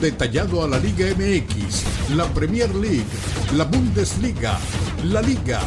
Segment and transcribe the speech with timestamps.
[0.00, 3.06] Detallado a la Liga MX, la Premier League,
[3.56, 4.58] la Bundesliga,
[5.04, 5.60] la Liga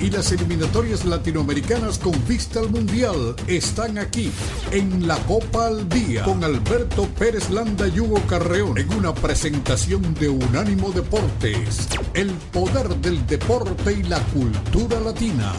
[0.00, 4.30] y las eliminatorias latinoamericanas con vista al Mundial están aquí
[4.72, 10.14] en la Copa al Día con Alberto Pérez Landa y Hugo Carreón en una presentación
[10.14, 15.52] de Unánimo Deportes, el poder del deporte y la cultura latina.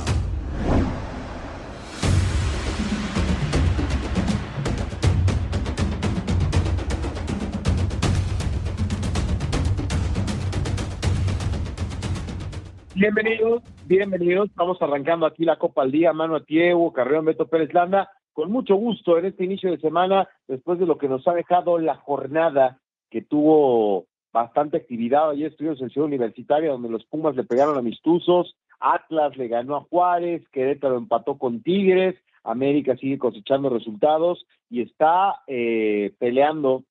[13.00, 14.50] Bienvenidos, bienvenidos.
[14.50, 18.10] Estamos arrancando aquí la Copa al Día, mano a Tiego, Carreón, Beto Pérez Landa.
[18.34, 21.78] Con mucho gusto en este inicio de semana, después de lo que nos ha dejado
[21.78, 22.80] la jornada
[23.12, 25.30] que tuvo bastante actividad.
[25.30, 29.82] Ayer estuvimos en Ciudad Universitaria, donde los Pumas le pegaron a Atlas le ganó a
[29.82, 36.84] Juárez, Querétaro empató con Tigres, América sigue cosechando resultados y está eh, peleando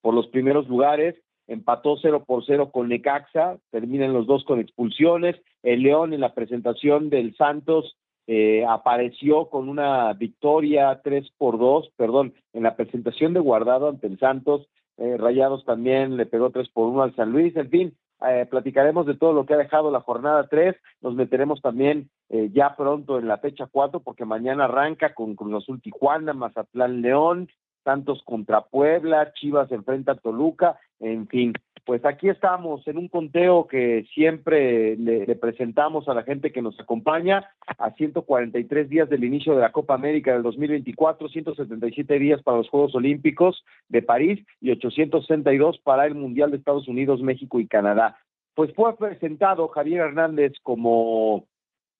[0.00, 1.16] por los primeros lugares
[1.50, 5.36] empató 0 por 0 con Necaxa, terminan los dos con expulsiones.
[5.62, 7.96] El León en la presentación del Santos
[8.28, 14.06] eh, apareció con una victoria 3 por 2, perdón, en la presentación de Guardado ante
[14.06, 14.68] el Santos.
[14.98, 17.56] Eh, Rayados también le pegó 3 por 1 al San Luis.
[17.56, 17.96] En fin,
[18.28, 20.76] eh, platicaremos de todo lo que ha dejado la jornada 3.
[21.00, 22.10] Nos meteremos también
[22.52, 27.48] ya pronto en la fecha 4, porque mañana arranca con Cruz Azul Tijuana, Mazatlán León,
[27.82, 31.52] Santos contra Puebla, Chivas enfrenta a Toluca, en fin,
[31.84, 36.78] pues aquí estamos en un conteo que siempre le, presentamos a la gente que nos
[36.78, 42.58] acompaña a 143 días del inicio de la Copa América del 2024, 177 días para
[42.58, 47.66] los Juegos Olímpicos de París y 862 para el Mundial de Estados Unidos, México y
[47.66, 48.18] Canadá.
[48.54, 51.46] Pues fue presentado Javier Hernández como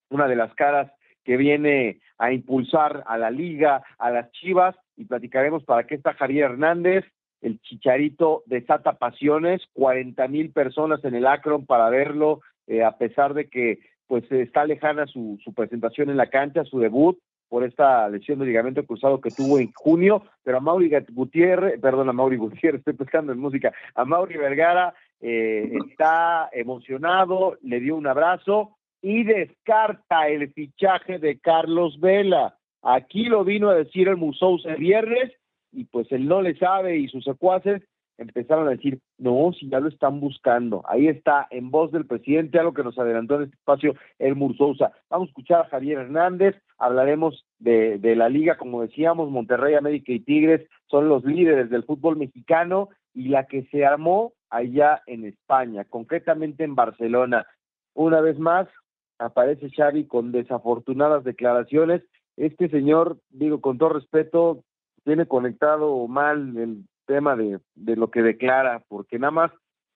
[0.09, 0.91] una de las caras
[1.23, 6.13] que viene a impulsar a la liga, a las Chivas y platicaremos para qué está
[6.13, 7.05] Javier Hernández.
[7.41, 13.33] El Chicharito desata pasiones, 40 mil personas en el Akron para verlo, eh, a pesar
[13.33, 17.17] de que pues está lejana su, su presentación en la cancha, su debut
[17.51, 22.07] por esta lesión de ligamento cruzado que tuvo en junio, pero a Mauri Gutiérrez, perdón,
[22.07, 27.97] a Mauri Gutiérrez, estoy pescando en música, a Mauri Vergara eh, está emocionado, le dio
[27.97, 32.55] un abrazo y descarta el fichaje de Carlos Vela.
[32.83, 35.33] Aquí lo vino a decir el Musou el viernes
[35.71, 37.81] y pues él no le sabe y sus secuaces
[38.17, 40.83] empezaron a decir, no, si ya lo están buscando.
[40.87, 44.91] Ahí está, en voz del presidente, algo que nos adelantó en este espacio el Mursousa.
[45.09, 50.11] Vamos a escuchar a Javier Hernández, hablaremos de, de la liga, como decíamos, Monterrey, América
[50.11, 55.25] y Tigres son los líderes del fútbol mexicano y la que se armó allá en
[55.25, 57.47] España, concretamente en Barcelona.
[57.93, 58.67] Una vez más,
[59.17, 62.03] aparece Xavi con desafortunadas declaraciones.
[62.37, 64.63] Este señor, digo con todo respeto,
[65.03, 69.51] tiene conectado mal el tema de, de lo que declara, porque nada más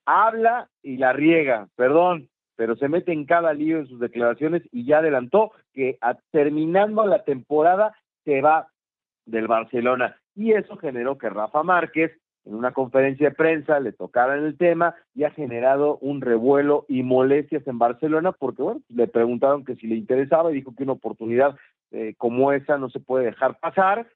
[0.05, 4.85] habla y la riega, perdón, pero se mete en cada lío en sus declaraciones y
[4.85, 5.97] ya adelantó que
[6.31, 8.69] terminando la temporada se va
[9.25, 10.17] del Barcelona.
[10.35, 12.11] Y eso generó que Rafa Márquez
[12.45, 17.01] en una conferencia de prensa le tocaran el tema y ha generado un revuelo y
[17.01, 20.93] molestias en Barcelona porque, bueno, le preguntaron que si le interesaba y dijo que una
[20.93, 21.55] oportunidad
[21.91, 24.07] eh, como esa no se puede dejar pasar,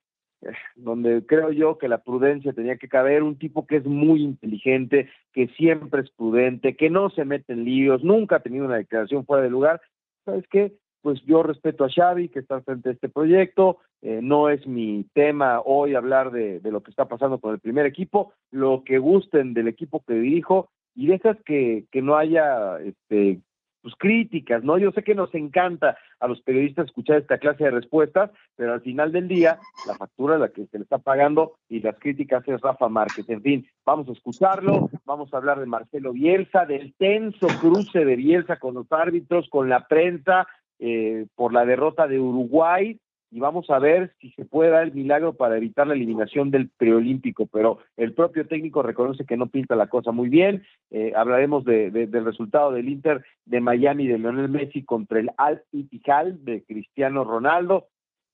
[0.75, 5.09] donde creo yo que la prudencia tenía que caber, un tipo que es muy inteligente,
[5.33, 9.25] que siempre es prudente, que no se mete en líos, nunca ha tenido una declaración
[9.25, 9.81] fuera de lugar,
[10.25, 10.73] ¿sabes qué?
[11.01, 15.05] Pues yo respeto a Xavi, que está frente a este proyecto, eh, no es mi
[15.13, 19.53] tema hoy hablar de, lo que está pasando con el primer equipo, lo que gusten
[19.53, 23.41] del equipo que dirijo y dejas que, que no haya este,
[23.81, 24.77] pues, críticas, ¿no?
[24.77, 28.81] Yo sé que nos encanta a los periodistas escuchar esta clase de respuestas, pero al
[28.81, 32.47] final del día la factura es la que se le está pagando y las críticas
[32.47, 33.29] es Rafa Márquez.
[33.29, 38.15] En fin, vamos a escucharlo, vamos a hablar de Marcelo Bielsa, del tenso cruce de
[38.15, 40.47] Bielsa con los árbitros, con la prensa,
[40.79, 42.99] eh, por la derrota de Uruguay,
[43.31, 46.69] y vamos a ver si se puede dar el milagro para evitar la eliminación del
[46.69, 50.63] preolímpico, pero el propio técnico reconoce que no pinta la cosa muy bien.
[50.89, 55.63] Eh, hablaremos de, del resultado del Inter de Miami de Lionel Messi contra el Al
[55.71, 57.87] Ittihad de Cristiano Ronaldo.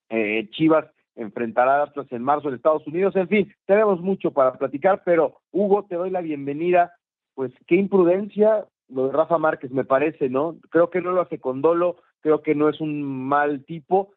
[0.09, 3.15] Eh, Chivas enfrentará a Atlas en marzo en Estados Unidos.
[3.15, 6.93] En fin, tenemos mucho para platicar, pero Hugo, te doy la bienvenida.
[7.33, 10.57] Pues qué imprudencia lo de Rafa Márquez, me parece, ¿no?
[10.69, 14.11] Creo que no lo hace con dolo, creo que no es un mal tipo,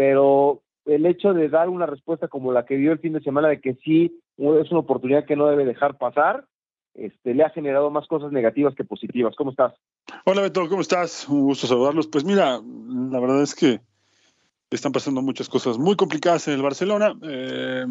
[0.00, 3.48] pero el hecho de dar una respuesta como la que dio el fin de semana
[3.48, 6.46] de que sí es una oportunidad que no debe dejar pasar,
[6.94, 9.34] este, le ha generado más cosas negativas que positivas.
[9.36, 9.74] ¿Cómo estás?
[10.24, 11.28] Hola Beto, ¿cómo estás?
[11.28, 12.06] Un gusto saludarlos.
[12.06, 13.82] Pues mira, la verdad es que
[14.70, 17.12] están pasando muchas cosas muy complicadas en el Barcelona.
[17.22, 17.84] Eh,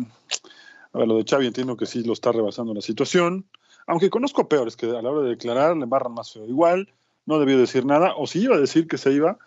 [0.91, 3.45] a ver, lo de Xavi entiendo que sí lo está rebasando la situación,
[3.85, 6.47] aunque conozco peores que a la hora de declarar le barran más feo.
[6.47, 6.91] Igual,
[7.27, 9.37] no debió decir nada, o si iba a decir que se iba,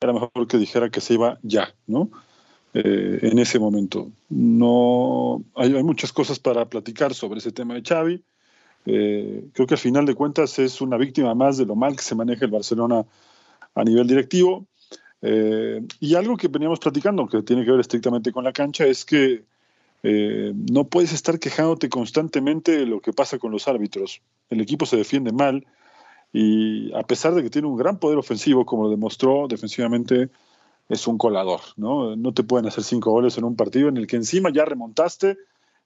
[0.00, 2.10] era mejor que dijera que se iba ya, ¿no?
[2.74, 4.10] Eh, en ese momento.
[4.28, 8.22] No, hay, muchas cosas para platicar sobre ese tema de Xavi.
[8.86, 12.02] Eh, creo que al final de cuentas es una víctima más de lo mal que
[12.02, 13.04] se maneja el Barcelona
[13.74, 14.66] a nivel directivo.
[15.20, 19.04] Eh, y algo que veníamos platicando, que tiene que ver estrictamente con la cancha, es
[19.04, 19.44] que
[20.00, 24.22] no puedes estar quejándote constantemente de lo que pasa con los árbitros.
[24.48, 25.66] El equipo se defiende mal
[26.32, 30.30] y a pesar de que tiene un gran poder ofensivo, como lo demostró defensivamente,
[30.88, 31.60] es un colador.
[31.76, 32.16] ¿no?
[32.16, 35.36] no te pueden hacer cinco goles en un partido en el que encima ya remontaste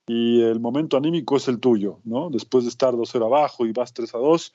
[0.06, 2.28] y el momento anímico es el tuyo, ¿no?
[2.28, 4.52] Después de estar 2-0 abajo y vas 3-2,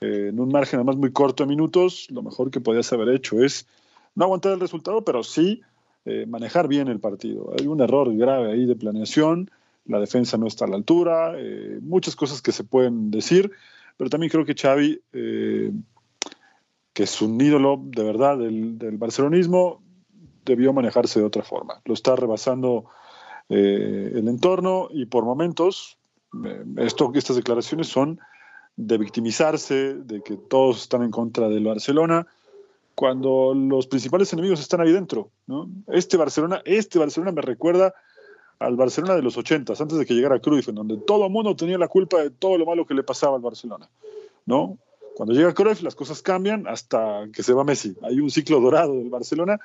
[0.00, 3.42] eh, en un margen además muy corto de minutos, lo mejor que podías haber hecho
[3.42, 3.66] es
[4.14, 5.60] no aguantar el resultado, pero sí
[6.04, 7.52] eh, manejar bien el partido.
[7.58, 9.50] Hay un error grave ahí de planeación,
[9.84, 13.50] la defensa no está a la altura, eh, muchas cosas que se pueden decir,
[13.98, 19.82] pero también creo que Xavi, que es un ídolo de verdad del, del barcelonismo,
[20.48, 21.80] debió manejarse de otra forma.
[21.84, 22.86] Lo está rebasando
[23.48, 25.98] eh, el entorno y por momentos
[26.44, 28.18] eh, esto, estas declaraciones son
[28.76, 32.26] de victimizarse, de que todos están en contra del Barcelona,
[32.94, 35.30] cuando los principales enemigos están ahí dentro.
[35.46, 35.68] ¿no?
[35.86, 37.94] Este Barcelona, este Barcelona me recuerda
[38.58, 41.54] al Barcelona de los 80, antes de que llegara Cruyff, en donde todo el mundo
[41.54, 43.88] tenía la culpa de todo lo malo que le pasaba al Barcelona.
[44.46, 44.78] ¿no?
[45.16, 47.96] Cuando llega Cruyff, las cosas cambian hasta que se va Messi.
[48.02, 49.60] Hay un ciclo dorado del Barcelona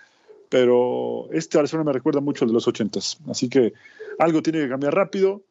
[0.53, 3.17] pero este Barcelona me recuerda mucho al de los ochentas.
[3.27, 3.73] Así que
[4.19, 5.41] algo tiene que cambiar rápido.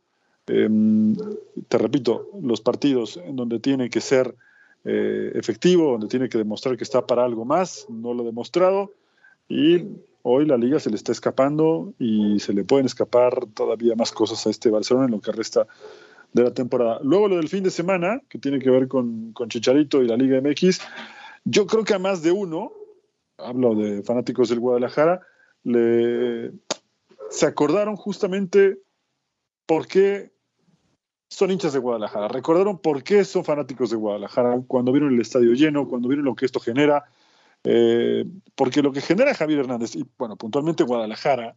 [0.47, 1.17] Em,
[1.67, 4.37] te repito, los partidos en donde tiene que ser
[4.85, 8.93] eh, efectivo, donde tiene que demostrar que está para algo más, no lo ha demostrado.
[9.49, 9.87] Y
[10.23, 14.47] hoy la liga se le está escapando y se le pueden escapar todavía más cosas
[14.47, 15.67] a este Barcelona en lo que resta
[16.33, 17.01] de la temporada.
[17.03, 20.17] Luego lo del fin de semana, que tiene que ver con, con Chicharito y la
[20.17, 20.81] Liga MX,
[21.45, 22.73] yo creo que a más de uno
[23.39, 25.21] hablo de fanáticos del Guadalajara,
[25.65, 26.53] le,
[27.31, 28.79] se acordaron justamente
[29.67, 30.33] por qué
[31.29, 35.55] son hinchas de Guadalajara, recordaron por qué son fanáticos de Guadalajara cuando vieron el estadio
[35.55, 37.05] lleno, cuando vieron lo que esto genera,
[37.65, 38.25] eh,
[38.55, 41.57] porque lo que genera Javier Hernández, y bueno, puntualmente Guadalajara,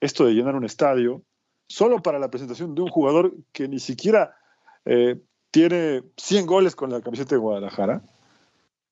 [0.00, 1.22] esto de llenar un estadio,
[1.66, 4.36] solo para la presentación de un jugador que ni siquiera
[4.84, 8.02] eh, tiene 100 goles con la camiseta de Guadalajara,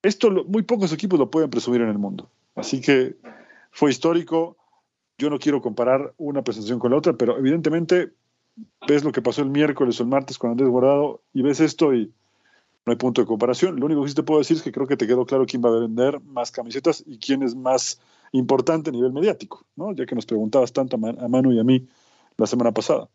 [0.02, 2.30] esto muy pocos equipos lo pueden presumir en el mundo.
[2.54, 3.16] Así que
[3.70, 4.56] fue histórico.
[5.18, 8.12] Yo no quiero comparar una presentación con la otra, pero evidentemente
[8.86, 11.94] ves lo que pasó el miércoles o el martes con Andrés Guardado y ves esto
[11.94, 12.12] y
[12.86, 13.78] no hay punto de comparación.
[13.78, 15.62] Lo único que sí te puedo decir es que creo que te quedó claro quién
[15.62, 18.00] va a vender más camisetas y quién es más
[18.32, 19.92] importante a nivel mediático, ¿no?
[19.92, 21.86] Ya que nos preguntabas tanto a Manu y a mí
[22.36, 23.08] la semana pasada.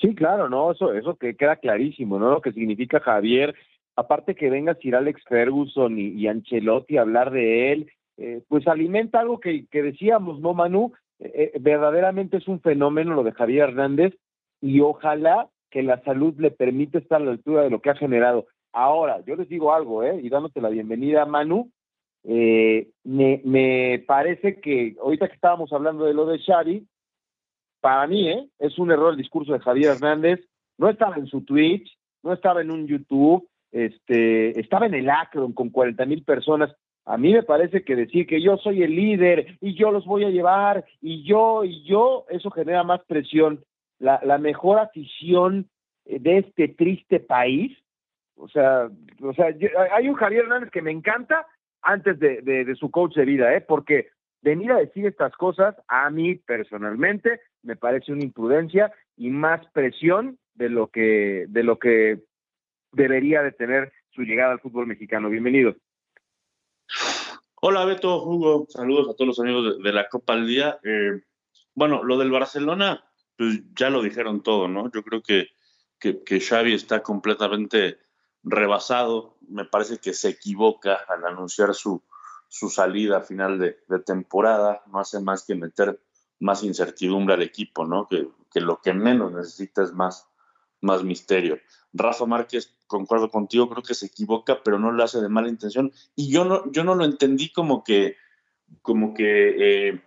[0.00, 2.30] Sí, claro, no, eso, eso que queda clarísimo, ¿no?
[2.30, 3.54] Lo que significa Javier
[3.98, 9.18] aparte que venga Sir Alex Ferguson y, Ancelotti a hablar de él, eh, pues alimenta
[9.18, 10.92] algo que, decíamos, ¿no, Manu?
[11.18, 14.14] Eh, eh, verdaderamente es un fenómeno lo de Javier Hernández
[14.60, 17.94] y ojalá que la salud le permita estar a la altura de lo que ha
[17.94, 18.46] generado.
[18.72, 20.20] Ahora, yo les digo algo, ¿eh?
[20.22, 21.70] Y dándote la bienvenida, Manu,
[22.24, 26.86] me, me parece que ahorita que estábamos hablando de lo de Shari,
[27.80, 28.48] para mí, ¿eh?
[28.58, 30.40] Es un error el discurso de Javier Hernández.
[30.76, 35.52] No estaba en su Twitch, no estaba en un YouTube, este, estaba en el Akron
[35.52, 36.74] con 40 mil personas.
[37.04, 40.24] A mí me parece que decir que yo soy el líder y yo los voy
[40.24, 43.64] a llevar y yo y yo, eso genera más presión.
[43.98, 45.68] La, mejor afición
[46.04, 47.76] de este triste país,
[48.36, 48.88] o sea,
[49.20, 49.46] o sea,
[49.92, 51.46] hay un Javier Hernández que me encanta
[51.82, 53.60] antes de, de, de su coach de vida, ¿eh?
[53.60, 54.08] porque
[54.42, 60.38] venir a decir estas cosas a mí personalmente me parece una imprudencia y más presión
[60.54, 62.22] de lo que de lo que
[62.92, 65.28] debería de tener su llegada al fútbol mexicano.
[65.28, 65.74] Bienvenido.
[67.60, 70.78] Hola Beto, Hugo, saludos a todos los amigos de, la Copa al Día.
[70.84, 71.20] Eh,
[71.74, 73.04] bueno, lo del Barcelona,
[73.38, 74.90] pues ya lo dijeron todo, ¿no?
[74.90, 75.46] Yo creo que,
[76.00, 77.98] que, Xavi está completamente
[78.42, 79.38] rebasado.
[79.48, 82.02] Me parece que se equivoca al anunciar su,
[82.48, 84.82] su salida a final de, temporada.
[84.92, 86.00] No hace más que meter
[86.40, 88.08] más incertidumbre al equipo, ¿no?
[88.08, 90.28] Que, que lo que menos necesita es más,
[90.80, 91.60] más misterio.
[91.92, 95.92] Rafa Márquez, concuerdo contigo, creo que se equivoca, pero no lo hace de mala intención.
[96.16, 98.16] Y yo no, yo no lo entendí como que,
[98.82, 100.02] como que eh,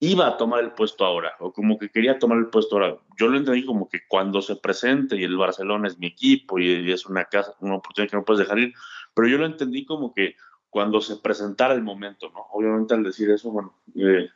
[0.00, 2.98] iba a tomar el puesto ahora, o como que quería tomar el puesto ahora.
[3.18, 6.92] Yo lo entendí como que cuando se presente y el Barcelona es mi equipo y,
[6.92, 8.74] es una casa, una oportunidad que no puedes dejar ir,
[9.14, 10.36] pero yo lo entendí como que
[10.68, 12.46] cuando se presentara el momento, ¿no?
[12.52, 14.28] Obviamente al decir eso, bueno, eh,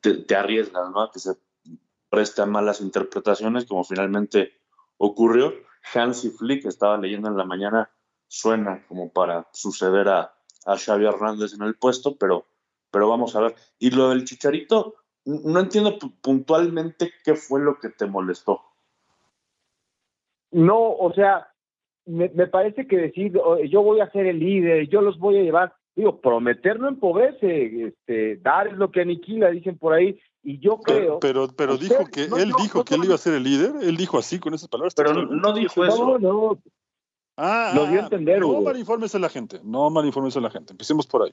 [0.00, 1.10] te, arriesgas, ¿no?
[1.10, 1.32] Que se
[2.08, 4.52] preste a malas interpretaciones, como finalmente
[4.98, 5.52] ocurrió.
[5.94, 7.90] Hansi Flick, estaba leyendo en la mañana,
[8.28, 10.32] suena como para suceder a,
[10.64, 12.46] a Xavi Hernández en el puesto, pero,
[12.92, 13.56] pero vamos a ver.
[13.80, 14.94] Y lo del Chicharito,
[15.24, 18.60] no entiendo puntualmente qué fue lo que te molestó.
[20.52, 21.48] No, o sea,
[22.04, 23.32] me, parece que decir,
[23.68, 27.86] yo voy a ser el líder, yo los voy a llevar, digo, prometer no empobrece,
[27.86, 31.20] este, dar es lo que aniquila, dicen por ahí, y yo creo...
[31.20, 34.18] Pero, pero, dijo que, él dijo que él iba a ser el líder, él dijo
[34.18, 34.94] así con esas palabras.
[34.94, 36.18] Pero no, dijo eso.
[36.18, 36.58] No, no.
[37.38, 40.72] Ah, lo dio a entender, No malinformes a la gente, no malinformes a la gente,
[40.72, 41.32] empecemos por ahí.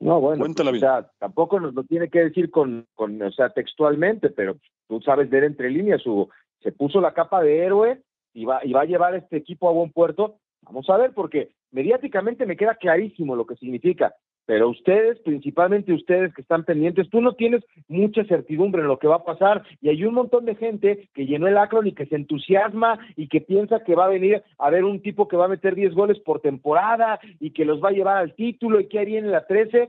[0.00, 4.30] No, bueno, o sea, tampoco nos lo tiene que decir con, con, o sea, textualmente,
[4.30, 4.56] pero
[4.88, 6.30] tú sabes ver entre líneas, Hugo.
[6.62, 8.00] Se puso la capa de héroe
[8.32, 10.36] y va, y va a llevar este equipo a buen puerto.
[10.62, 14.14] Vamos a ver, porque mediáticamente me queda clarísimo lo que significa,
[14.50, 19.06] pero ustedes, principalmente ustedes que están pendientes, tú no tienes mucha certidumbre en lo que
[19.06, 22.06] va a pasar y hay un montón de gente que llenó el Akron y que
[22.06, 25.44] se entusiasma y que piensa que va a venir a ver un tipo que va
[25.44, 28.88] a meter 10 goles por temporada y que los va a llevar al título y
[28.88, 29.88] que haría en la 13.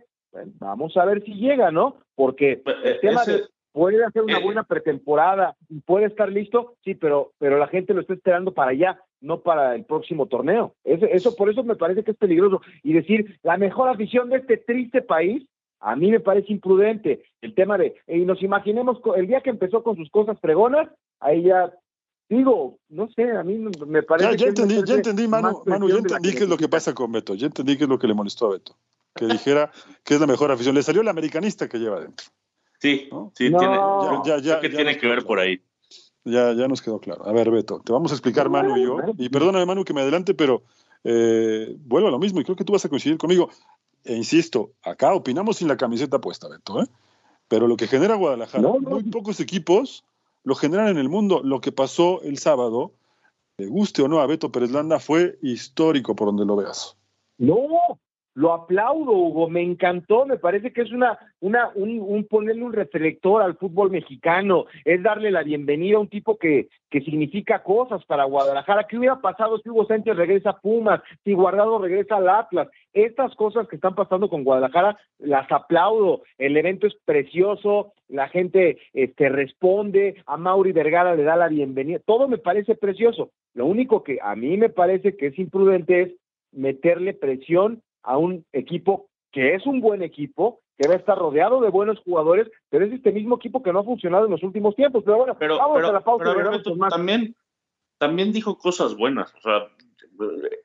[0.60, 1.96] vamos a ver si llega, ¿no?
[2.14, 3.42] Porque pues, el tema de
[3.72, 7.96] puede hacer una eh, buena pretemporada y puede estar listo, sí, pero, pero la gente
[7.96, 10.76] lo está esperando para allá, no para el próximo torneo.
[10.84, 12.62] Eso, eso por eso me parece que es peligroso.
[12.84, 15.48] Y decir, la mejor afición de este triste país,
[15.80, 17.24] a mí me parece imprudente.
[17.42, 21.44] El tema de, y nos imaginemos, el día que empezó con sus cosas fregonas, ahí
[21.44, 21.72] ya
[22.30, 24.38] digo, no sé, a mí me parece.
[24.38, 27.36] Ya, entendí, ya entendí, Manu, Manu ya entendí qué es lo que pasa con Beto,
[27.36, 28.76] ya entendí qué es lo que le molestó a Beto.
[29.14, 29.72] Que dijera
[30.06, 30.74] que es la mejor afición.
[30.74, 32.28] Le salió el americanista que lleva adentro.
[32.80, 33.78] Sí, sí, tiene,
[34.42, 35.62] ya, que tiene que ver por ahí.
[36.24, 37.28] Ya, ya nos quedó claro.
[37.28, 38.98] A ver, Beto, te vamos a explicar Manu y yo.
[39.18, 40.64] Y perdóname, Manu, que me adelante, pero
[41.04, 43.50] eh, vuelvo a lo mismo y creo que tú vas a coincidir conmigo.
[44.04, 46.88] E insisto, acá opinamos sin la camiseta puesta, Beto, ¿eh?
[47.48, 50.06] Pero lo que genera Guadalajara, muy pocos equipos
[50.44, 51.42] lo generan en el mundo.
[51.44, 52.94] Lo que pasó el sábado,
[53.58, 56.98] le guste o no a Beto Pérez Landa, fue histórico por donde lo veas.
[57.38, 57.58] No,
[58.34, 63.42] lo aplaudo, Hugo, me encantó, me parece que es una, una, un, ponerle un reflector
[63.42, 68.24] al fútbol mexicano, es darle la bienvenida a un tipo que, que significa cosas para
[68.24, 68.86] Guadalajara.
[68.88, 72.70] ¿Qué hubiera pasado si Hugo Sánchez regresa a Pumas, si Guardado regresa al Atlas?
[72.94, 76.24] Estas cosas que están pasando con Guadalajara, las aplaudo.
[76.38, 82.00] El evento es precioso, la gente este, responde, a Mauri Vergara le da la bienvenida,
[82.06, 83.32] todo me parece precioso.
[83.54, 86.12] Lo único que a mí me parece que es imprudente es
[86.54, 91.70] meterle presión a un equipo que es un buen equipo, que debe estar rodeado de
[91.70, 95.04] buenos jugadores, pero es este mismo equipo que no ha funcionado en los últimos tiempos.
[95.06, 96.34] Pero bueno, vamos a la pausa.
[96.90, 97.36] también,
[97.98, 99.34] también dijo cosas buenas.
[99.36, 99.68] O sea,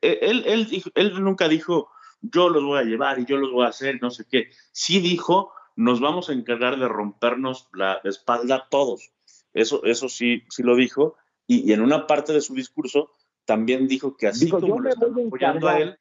[0.00, 1.90] él, él, él nunca dijo,
[2.20, 4.48] yo los voy a llevar y yo los voy a hacer, no sé qué.
[4.72, 9.12] Sí dijo, nos vamos a encargar de rompernos la espalda todos.
[9.52, 11.16] Eso, eso sí, sí lo dijo.
[11.46, 13.10] Y, en una parte de su discurso
[13.44, 15.98] también dijo que así como lo están apoyando a él,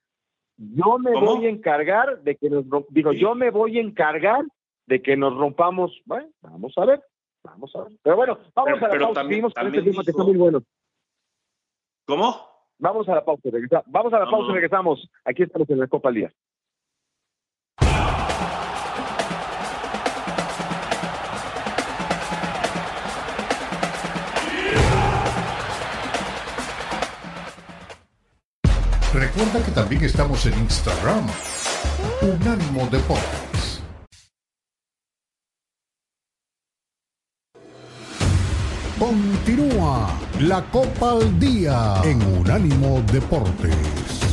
[0.58, 4.44] yo me voy a encargar de que nos digo, yo me voy a encargar
[4.86, 6.02] de que nos rompamos.
[6.06, 7.02] Bueno, vamos a ver,
[7.44, 7.94] vamos a ver.
[8.02, 9.14] Pero bueno, vamos a la pausa.
[9.14, 10.62] También, también este que está muy bueno.
[12.06, 12.36] ¿Cómo?
[12.78, 13.50] Vamos a la pausa,
[13.86, 15.10] vamos a la pausa y regresamos.
[15.24, 16.32] Aquí estamos en la Copa al
[29.36, 31.28] Recuerda que también estamos en Instagram.
[32.22, 33.82] Unánimo Deportes.
[38.98, 44.25] Continúa la Copa al Día en Unánimo Deportes.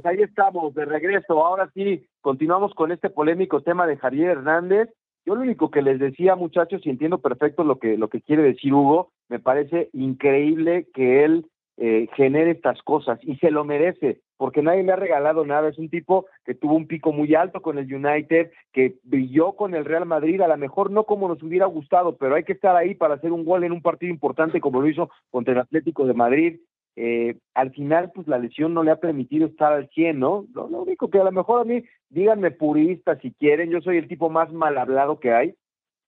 [0.00, 1.44] Pues ahí estamos, de regreso.
[1.44, 4.88] Ahora sí, continuamos con este polémico tema de Javier Hernández.
[5.26, 8.44] Yo lo único que les decía, muchachos, y entiendo perfecto lo que, lo que quiere
[8.44, 11.46] decir Hugo, me parece increíble que él
[11.78, 15.68] eh, genere estas cosas y se lo merece, porque nadie le ha regalado nada.
[15.68, 19.74] Es un tipo que tuvo un pico muy alto con el United, que brilló con
[19.74, 22.76] el Real Madrid, a lo mejor no como nos hubiera gustado, pero hay que estar
[22.76, 26.06] ahí para hacer un gol en un partido importante como lo hizo contra el Atlético
[26.06, 26.60] de Madrid
[27.00, 30.46] eh, al final pues la lesión no le ha permitido estar al 100, ¿no?
[30.52, 34.08] Lo, único que a lo mejor a mí, díganme purista si quieren, yo soy el
[34.08, 35.54] tipo más mal hablado que hay,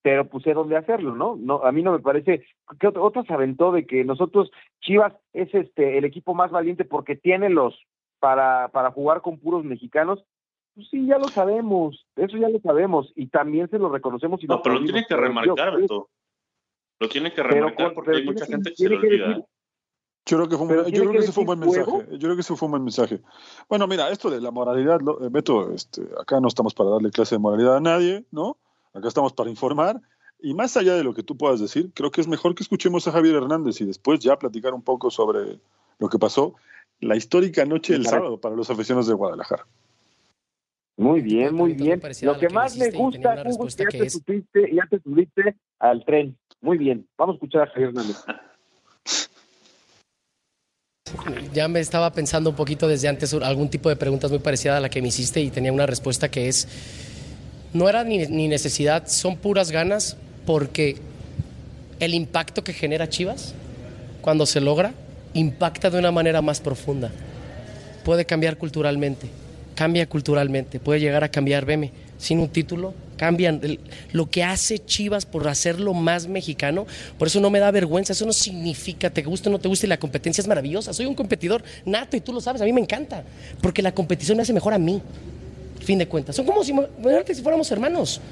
[0.02, 1.36] pero puse dónde hacerlo, ¿no?
[1.36, 2.44] No, a mí no me parece
[2.80, 7.14] que otro se aventó de que nosotros Chivas es este el equipo más valiente porque
[7.14, 7.80] tiene los
[8.18, 10.24] para para jugar con puros mexicanos.
[10.74, 14.48] Pues sí, ya lo sabemos, eso ya lo sabemos y también se lo reconocemos y
[14.48, 16.08] No, pero lo tiene que remarcar, Beto.
[16.98, 19.46] Lo tiene que remarcar porque hay mucha gente que se lo olvida.
[20.26, 21.90] Yo creo que, fue un, yo creo que ese fue un buen mensaje.
[22.12, 23.20] Yo creo que fue un buen mensaje.
[23.68, 27.34] Bueno, mira, esto de la moralidad, eh, Beto, este, acá no estamos para darle clase
[27.34, 28.58] de moralidad a nadie, ¿no?
[28.92, 30.00] Acá estamos para informar.
[30.42, 33.06] Y más allá de lo que tú puedas decir, creo que es mejor que escuchemos
[33.08, 35.58] a Javier Hernández y después ya platicar un poco sobre
[35.98, 36.54] lo que pasó
[37.00, 39.66] la histórica noche del sábado para los aficionados de Guadalajara.
[40.96, 42.00] Muy bien, muy bien.
[42.22, 46.04] Lo que más me gusta, Hugo, es que ya te, subiste, ya te subiste al
[46.04, 46.36] tren.
[46.60, 47.08] Muy bien.
[47.16, 48.22] Vamos a escuchar a Javier Hernández.
[51.52, 54.80] Ya me estaba pensando un poquito desde antes algún tipo de preguntas muy parecida a
[54.80, 56.68] la que me hiciste y tenía una respuesta que es,
[57.72, 60.96] no era ni, ni necesidad, son puras ganas porque
[62.00, 63.54] el impacto que genera Chivas
[64.20, 64.92] cuando se logra
[65.34, 67.10] impacta de una manera más profunda.
[68.04, 69.28] Puede cambiar culturalmente,
[69.74, 73.60] cambia culturalmente, puede llegar a cambiar, veme, sin un título, cambian
[74.12, 76.86] lo que hace Chivas por hacerlo más mexicano.
[77.18, 79.86] Por eso no me da vergüenza, eso no significa te guste o no te guste,
[79.86, 80.94] la competencia es maravillosa.
[80.94, 83.22] Soy un competidor nato y tú lo sabes, a mí me encanta,
[83.60, 85.02] porque la competición me hace mejor a mí,
[85.80, 86.34] fin de cuentas.
[86.34, 86.72] Son como si,
[87.34, 88.22] si fuéramos hermanos.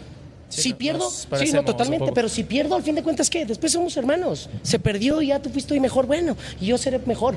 [0.48, 3.44] si pierdo, sí, no, totalmente, pero si pierdo, al fin de cuentas, ¿qué?
[3.44, 4.48] Después somos hermanos.
[4.62, 7.36] Se perdió y ya tú fuiste hoy mejor, bueno, y yo seré mejor.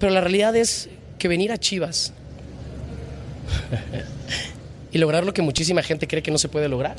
[0.00, 2.12] Pero la realidad es que venir a Chivas
[4.94, 6.96] y lograr lo que muchísima gente cree que no se puede lograr.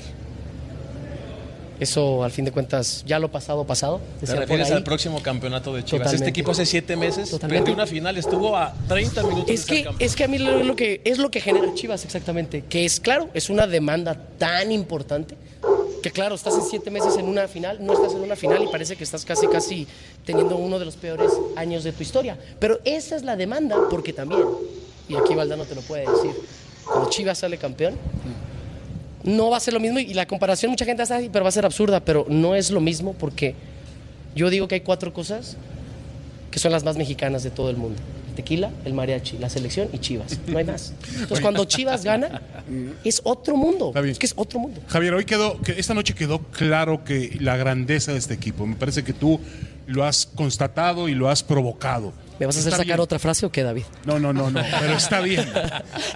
[1.79, 4.01] Eso, al fin de cuentas, ya lo pasado, pasado.
[4.19, 6.13] ¿Te refieres al próximo campeonato de Chivas?
[6.13, 9.87] Este equipo hace siete meses, frente a una final, estuvo a 30 minutos es que,
[9.99, 13.29] Es que a mí lo, que, es lo que genera Chivas exactamente, que es, claro,
[13.33, 15.37] es una demanda tan importante,
[16.03, 18.67] que claro, estás en siete meses en una final, no estás en una final y
[18.67, 19.87] parece que estás casi, casi
[20.25, 22.37] teniendo uno de los peores años de tu historia.
[22.59, 24.43] Pero esa es la demanda, porque también,
[25.07, 26.31] y aquí Valdano te lo puede decir,
[26.85, 27.95] cuando Chivas sale campeón,
[29.23, 31.51] no va a ser lo mismo y la comparación mucha gente hace, pero va a
[31.51, 33.55] ser absurda, pero no es lo mismo porque
[34.35, 35.57] yo digo que hay cuatro cosas
[36.51, 37.99] que son las más mexicanas de todo el mundo.
[38.35, 40.39] Tequila, el mariachi, la selección y Chivas.
[40.47, 40.93] No hay más.
[41.13, 42.41] Entonces, cuando Chivas gana,
[43.03, 43.93] es otro mundo.
[43.95, 44.81] Es que es otro mundo.
[44.87, 48.65] Javier, hoy quedó, que esta noche quedó claro que la grandeza de este equipo.
[48.65, 49.39] Me parece que tú
[49.87, 52.13] lo has constatado y lo has provocado.
[52.39, 53.83] ¿Me vas a hacer sacar otra frase o qué, David?
[54.05, 55.47] No, no, no, no, pero está bien.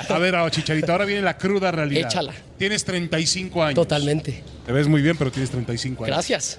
[0.09, 2.09] A ver, Chicharito, ahora viene la cruda realidad.
[2.09, 2.33] Échala.
[2.57, 3.75] Tienes 35 años.
[3.75, 4.43] Totalmente.
[4.65, 6.15] Te ves muy bien, pero tienes 35 años.
[6.15, 6.57] Gracias.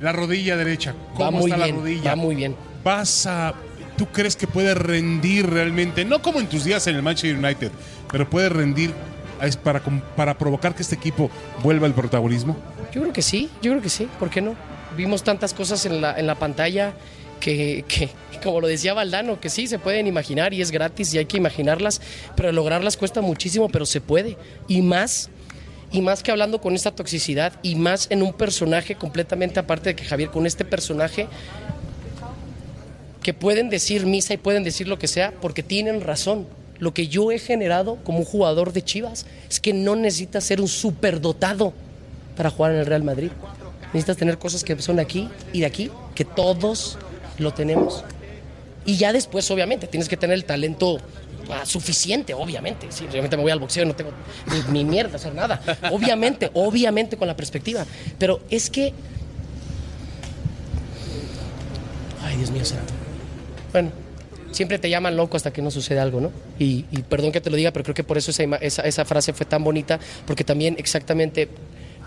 [0.00, 2.10] La rodilla derecha, ¿cómo está la rodilla?
[2.10, 2.54] Va muy bien.
[2.84, 3.54] Vas a
[3.96, 6.04] ¿Tú crees que puede rendir realmente?
[6.04, 7.72] No como en tus días en el Manchester United,
[8.12, 8.94] pero puede rendir
[9.62, 9.82] para,
[10.16, 11.30] para provocar que este equipo
[11.62, 12.56] vuelva al protagonismo?
[12.92, 14.54] Yo creo que sí, yo creo que sí, ¿por qué no?
[14.96, 16.94] Vimos tantas cosas en la, en la pantalla
[17.38, 17.84] que,
[18.42, 21.36] como lo decía Valdano, que sí, se pueden imaginar y es gratis y hay que
[21.36, 22.00] imaginarlas,
[22.36, 24.36] pero lograrlas cuesta muchísimo, pero se puede.
[24.66, 25.30] Y más,
[25.90, 29.96] y más que hablando con esta toxicidad, y más en un personaje completamente aparte de
[29.96, 31.28] que Javier, con este personaje
[33.22, 36.46] que pueden decir misa y pueden decir lo que sea, porque tienen razón.
[36.78, 40.60] Lo que yo he generado como un jugador de Chivas es que no necesitas ser
[40.60, 41.72] un superdotado
[42.36, 43.30] para jugar en el Real Madrid.
[43.92, 46.98] Necesitas tener cosas que son aquí y de aquí, que todos
[47.38, 48.04] lo tenemos.
[48.84, 50.98] Y ya después, obviamente, tienes que tener el talento
[51.50, 52.86] ah, suficiente, obviamente.
[52.90, 54.12] Sí, obviamente me voy al boxeo y no tengo
[54.70, 55.60] ni, mierda hacer nada.
[55.90, 57.84] Obviamente, obviamente con la perspectiva.
[58.18, 58.92] Pero es que.
[62.22, 62.92] Ay, Dios mío, santo.
[63.72, 63.90] Bueno,
[64.52, 66.32] siempre te llaman loco hasta que no sucede algo, ¿no?
[66.58, 69.32] Y, perdón que te lo diga, pero creo que por eso esa, esa, esa frase
[69.32, 71.48] fue tan bonita, porque también exactamente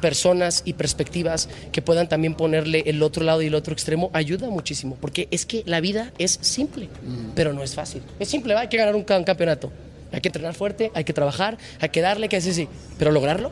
[0.01, 4.49] personas y perspectivas que puedan también ponerle el otro lado y el otro extremo ayuda
[4.49, 6.89] muchísimo, porque es que la vida es simple,
[7.35, 8.01] pero no es fácil.
[8.19, 9.71] Es simple, hay que ganar un, campeonato.
[10.11, 12.67] Hay que entrenar fuerte, hay que trabajar, hay que darle, que decir sí,
[12.99, 13.51] pero lograrlo,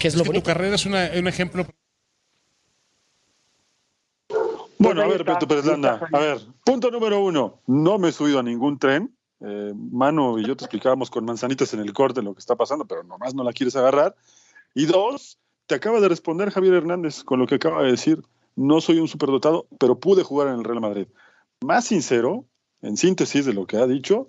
[0.00, 0.42] que es, lo bonito.
[0.42, 0.94] Tu carrera es un
[1.28, 1.66] ejemplo.
[4.78, 8.38] Bueno, a ver, Beto Pérez Landa, a ver, punto número uno, no me he subido
[8.38, 9.12] a ningún tren.
[9.40, 12.86] Eh, Mano y yo te explicábamos con manzanitas en el corte lo que está pasando,
[12.86, 14.14] pero nomás no la quieres agarrar.
[14.74, 18.22] Y dos, te acaba de responder Javier Hernández con lo que acaba de decir.
[18.54, 21.06] No soy un superdotado, pero pude jugar en el Real Madrid.
[21.60, 22.44] Más sincero,
[22.82, 24.28] en síntesis de lo que ha dicho,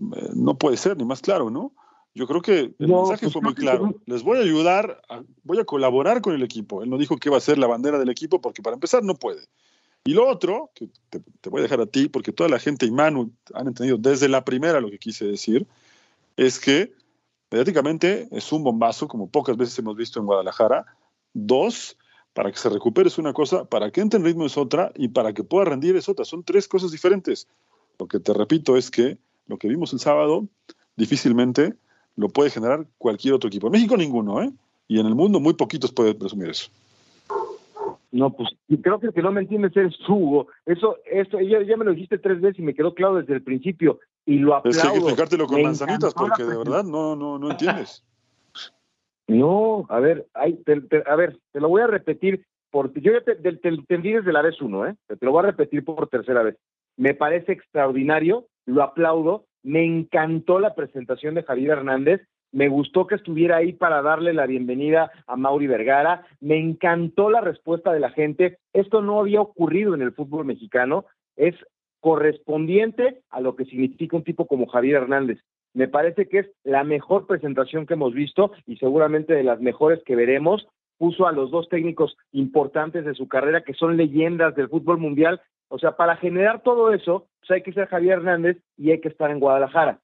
[0.00, 1.72] eh, no puede ser ni más claro, ¿no?
[2.14, 3.94] Yo creo que el mensaje pues fue muy claro.
[4.04, 5.00] Les voy a ayudar,
[5.44, 6.82] voy a colaborar con el equipo.
[6.82, 9.14] Él no dijo que iba a ser la bandera del equipo porque para empezar no
[9.14, 9.46] puede.
[10.04, 12.84] Y lo otro, que te, te voy a dejar a ti, porque toda la gente
[12.84, 15.66] y Manu han entendido desde la primera lo que quise decir,
[16.36, 16.92] es que
[17.52, 20.86] mediáticamente es un bombazo, como pocas veces hemos visto en Guadalajara,
[21.34, 21.96] Dos,
[22.34, 25.08] para que se recupere es una cosa, para que entre en ritmo es otra y
[25.08, 26.24] para que pueda rendir es otra.
[26.24, 27.46] Son tres cosas diferentes.
[27.98, 30.46] Lo que te repito es que lo que vimos el sábado
[30.96, 31.74] difícilmente
[32.16, 33.68] lo puede generar cualquier otro equipo.
[33.68, 34.50] En México ninguno, ¿eh?
[34.88, 36.70] Y en el mundo muy poquitos pueden presumir eso.
[38.10, 38.50] No, pues
[38.82, 40.48] creo que el que no me entiendes es Hugo.
[40.66, 43.42] Eso, eso, ya, ya me lo dijiste tres veces y me quedó claro desde el
[43.42, 44.76] principio y lo aplaudo.
[44.76, 48.04] Es que hay que explicártelo con manzanitas porque de verdad no, no, no entiendes.
[49.28, 50.60] No, a ver, hay,
[51.06, 54.42] a ver, te lo voy a repetir, porque yo ya te, te, entendí desde la
[54.42, 54.94] vez uno, ¿eh?
[55.06, 56.58] Te lo voy a repetir por tercera vez.
[56.96, 63.14] Me parece extraordinario, lo aplaudo, me encantó la presentación de Javier Hernández, me gustó que
[63.14, 68.10] estuviera ahí para darle la bienvenida a Mauri Vergara, me encantó la respuesta de la
[68.10, 71.06] gente, esto no había ocurrido en el fútbol mexicano,
[71.36, 71.54] es
[72.02, 75.38] correspondiente a lo que significa un tipo como Javier Hernández.
[75.72, 80.02] Me parece que es la mejor presentación que hemos visto y seguramente de las mejores
[80.04, 80.66] que veremos.
[80.98, 85.40] Puso a los dos técnicos importantes de su carrera que son leyendas del fútbol mundial.
[85.68, 89.08] O sea, para generar todo eso, pues hay que ser Javier Hernández y hay que
[89.08, 90.00] estar en Guadalajara.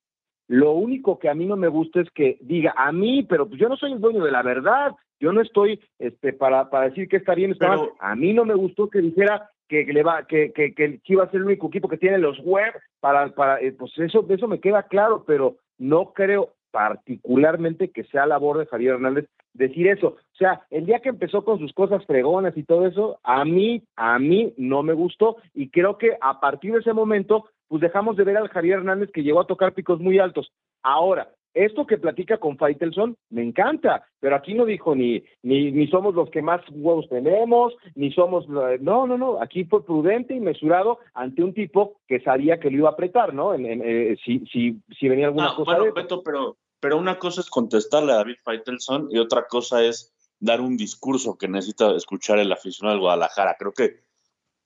[0.46, 3.60] Lo único que a mí no me gusta es que diga a mí, pero pues
[3.60, 4.92] yo no soy el dueño de la verdad.
[5.20, 7.90] Yo no estoy este, para, para decir que está bien, está mal.
[7.98, 11.30] A mí no me gustó que dijera que le va, que, que, que iba a
[11.30, 14.60] ser el único equipo que tiene los web para, para eh, pues eso, eso me
[14.60, 20.08] queda claro, pero no creo particularmente que sea labor de Javier Hernández decir eso.
[20.08, 23.82] O sea, el día que empezó con sus cosas fregonas y todo eso, a mí,
[23.96, 28.16] a mí no me gustó y creo que a partir de ese momento, pues dejamos
[28.16, 30.52] de ver al Javier Hernández que llegó a tocar picos muy altos.
[30.82, 35.88] Ahora, esto que platica con Faitelson me encanta, pero aquí no dijo ni, ni, ni
[35.88, 40.40] somos los que más huevos tenemos, ni somos, no, no, no, aquí fue prudente y
[40.40, 43.54] mesurado ante un tipo que sabía que lo iba a apretar, ¿no?
[43.54, 45.76] En, eh, si, si, si venía alguna cosa.
[45.76, 50.14] Bueno, Beto, pero, pero una cosa es contestarle a David Faitelson y otra cosa es
[50.40, 53.56] dar un discurso que necesita escuchar el aficionado del Guadalajara.
[53.58, 54.04] Creo que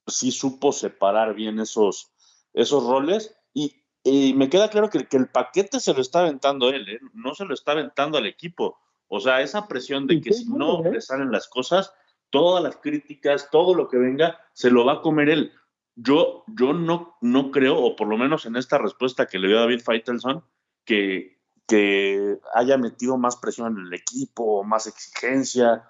[0.07, 2.11] sí supo separar bien esos,
[2.53, 6.69] esos roles y, y me queda claro que, que, el paquete se lo está aventando
[6.69, 6.99] él, ¿eh?
[7.13, 8.77] no se lo está aventando al equipo.
[9.07, 11.93] O sea, esa presión de que si no le salen las cosas,
[12.29, 15.51] todas las críticas, todo lo que venga, se lo va a comer él.
[15.95, 19.59] Yo, yo no, no creo, o por lo menos en esta respuesta que le dio
[19.59, 20.43] David Feitelson,
[20.83, 25.87] que, que haya metido más presión en el equipo, más exigencia.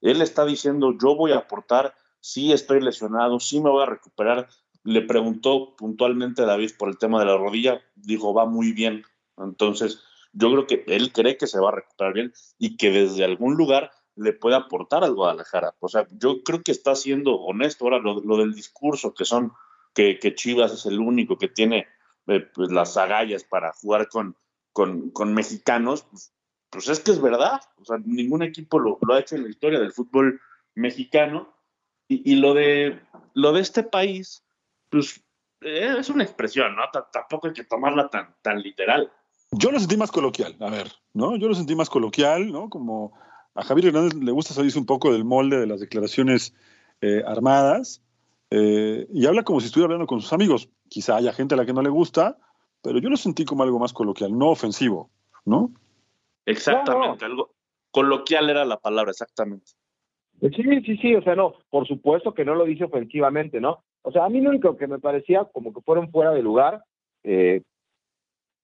[0.00, 4.48] Él está diciendo, yo voy a aportar, sí estoy lesionado, sí me voy a recuperar,
[4.84, 9.02] le preguntó puntualmente a David por el tema de la rodilla, dijo, va muy bien.
[9.38, 13.24] Entonces, yo creo que él cree que se va a recuperar bien y que desde
[13.24, 15.74] algún lugar le puede aportar al Guadalajara.
[15.80, 17.84] O sea, yo creo que está siendo honesto.
[17.84, 19.52] Ahora, lo, del discurso, que son
[19.94, 21.86] que, Chivas es el único que tiene
[22.26, 24.36] eh, pues, las agallas para jugar con,
[24.72, 26.32] con, mexicanos, pues,
[26.70, 27.60] pues, es que es verdad.
[27.80, 30.40] O sea, ningún equipo lo, ha hecho en la historia del fútbol
[30.74, 31.52] mexicano.
[32.06, 33.00] Y, y, lo, de,
[33.32, 34.43] lo de este país,
[34.94, 35.24] pues
[35.62, 36.82] eh, es una expresión, ¿no?
[37.12, 39.10] tampoco hay que tomarla tan, tan literal.
[39.50, 41.36] Yo lo sentí más coloquial, a ver, ¿no?
[41.36, 42.68] Yo lo sentí más coloquial, ¿no?
[42.68, 43.12] Como
[43.54, 46.54] a Javier Hernández le gusta salirse un poco del molde de las declaraciones
[47.00, 48.02] eh, armadas
[48.50, 50.68] eh, y habla como si estuviera hablando con sus amigos.
[50.88, 52.38] Quizá haya gente a la que no le gusta,
[52.82, 55.10] pero yo lo sentí como algo más coloquial, no ofensivo,
[55.44, 55.72] ¿no?
[56.46, 57.54] Exactamente, algo
[57.90, 59.72] coloquial era la palabra, exactamente.
[60.40, 63.83] Sí, sí, sí, o sea, no, por supuesto que no lo dice ofensivamente, ¿no?
[64.04, 66.82] O sea, a mí lo único que me parecía como que fueron fuera de lugar,
[67.24, 67.62] eh,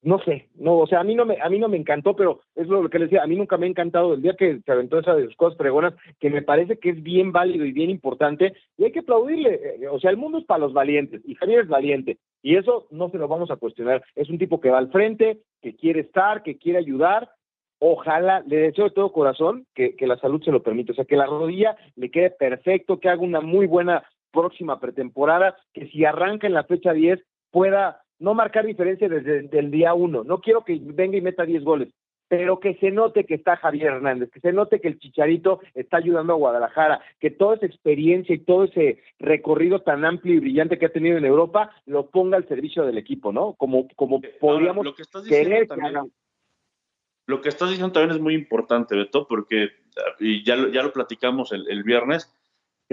[0.02, 2.40] no sé, no, o sea, a mí no me, a mí no me encantó, pero
[2.54, 4.72] es lo que les decía, a mí nunca me ha encantado el día que se
[4.72, 7.90] aventó esa de sus cosas pregonas, que me parece que es bien válido y bien
[7.90, 11.34] importante, y hay que aplaudirle, eh, o sea, el mundo es para los valientes, y
[11.34, 14.70] Javier es valiente, y eso no se lo vamos a cuestionar, es un tipo que
[14.70, 17.30] va al frente, que quiere estar, que quiere ayudar,
[17.78, 21.04] ojalá, le deseo de todo corazón que, que la salud se lo permita, o sea,
[21.04, 26.04] que la rodilla le quede perfecto, que haga una muy buena próxima pretemporada, que si
[26.04, 30.24] arranca en la fecha 10 pueda no marcar diferencia desde el día 1.
[30.24, 31.88] No quiero que venga y meta 10 goles,
[32.28, 35.96] pero que se note que está Javier Hernández, que se note que el Chicharito está
[35.96, 40.78] ayudando a Guadalajara, que toda esa experiencia y todo ese recorrido tan amplio y brillante
[40.78, 43.54] que ha tenido en Europa lo ponga al servicio del equipo, ¿no?
[43.54, 45.66] Como, como podríamos lo que querer
[47.26, 49.70] Lo que estás diciendo también es muy importante, Beto, porque
[50.20, 52.30] y ya, ya lo platicamos el viernes,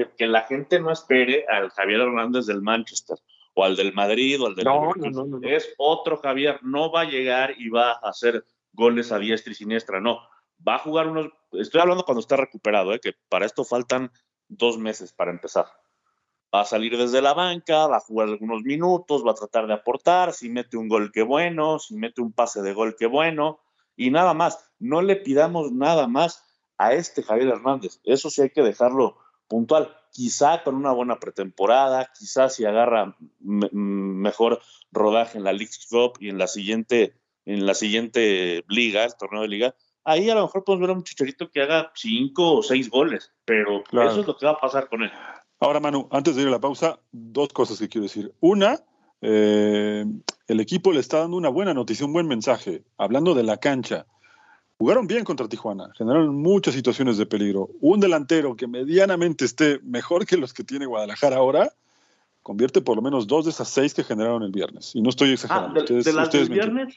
[0.05, 3.17] que, la gente no espere al Javier Hernández del Manchester
[3.53, 7.01] o al del Madrid o al del no, no, no, es otro Javier, no va
[7.01, 10.19] a llegar y va a hacer goles a diestra y siniestra, no,
[10.65, 12.99] va a jugar unos, estoy hablando cuando está recuperado, ¿eh?
[12.99, 14.11] que para esto faltan
[14.47, 15.65] dos meses para empezar.
[16.53, 19.73] Va a salir desde la banca, va a jugar algunos minutos, va a tratar de
[19.73, 23.59] aportar, si mete un gol que bueno, si mete un pase de gol que bueno,
[23.97, 24.63] y nada más.
[24.79, 26.45] No le pidamos nada más
[26.77, 27.99] a este Javier Hernández.
[28.05, 29.95] Eso sí hay que dejarlo puntual.
[30.11, 36.29] Quizá con una buena pretemporada, quizá si agarra mejor rodaje en la League Cup y
[36.29, 40.63] en la siguiente, en la siguiente liga, el torneo de liga, ahí a lo mejor
[40.63, 44.37] podemos ver a un chicharito que haga cinco o seis goles, pero eso es lo
[44.37, 45.11] que va a pasar con él.
[45.59, 48.33] Ahora, Manu, antes de ir a la pausa, dos cosas que quiero decir.
[48.39, 48.79] Una,
[49.21, 50.05] eh,
[50.47, 54.05] el equipo le está dando una buena noticia, un buen mensaje, hablando de la cancha.
[54.79, 57.71] Jugaron bien contra Tijuana, generaron muchas situaciones de peligro.
[57.81, 61.71] Un delantero que medianamente esté mejor que los que tiene Guadalajara ahora,
[62.43, 64.95] convierte por lo menos dos de esas seis que generaron el viernes.
[64.95, 65.81] Y no estoy exagerando.
[65.81, 66.95] Ah, de, las del viernes,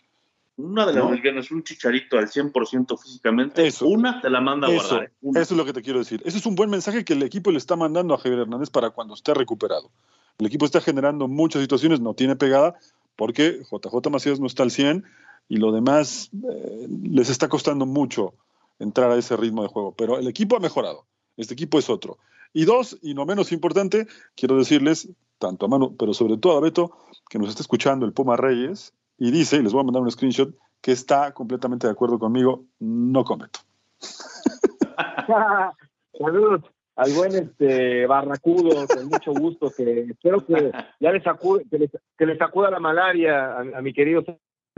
[0.59, 4.69] una de las del viernes, un chicharito al 100% físicamente, eso, una te la manda
[4.69, 5.05] a guardar.
[5.05, 5.11] ¿eh?
[5.31, 6.21] Eso es lo que te quiero decir.
[6.27, 8.91] Ese es un buen mensaje que el equipo le está mandando a Javier Hernández para
[8.91, 9.91] cuando esté recuperado.
[10.39, 12.75] El equipo está generando muchas situaciones, no tiene pegada,
[13.17, 15.05] porque JJ Macías no está al 100
[15.51, 18.35] y lo demás eh, les está costando mucho
[18.79, 19.93] entrar a ese ritmo de juego.
[19.97, 21.07] Pero el equipo ha mejorado.
[21.37, 22.19] Este equipo es otro.
[22.53, 25.09] Y dos, y no menos importante, quiero decirles,
[25.39, 26.97] tanto a Manu, pero sobre todo a Beto,
[27.29, 30.11] que nos está escuchando el Puma Reyes, y dice, y les voy a mandar un
[30.13, 33.59] screenshot, que está completamente de acuerdo conmigo, no con Beto.
[36.17, 36.63] Saludos
[36.95, 41.91] al buen este Barracudo, con mucho gusto, que espero que ya les sacude, que les,
[42.17, 44.23] que la malaria a, a mi querido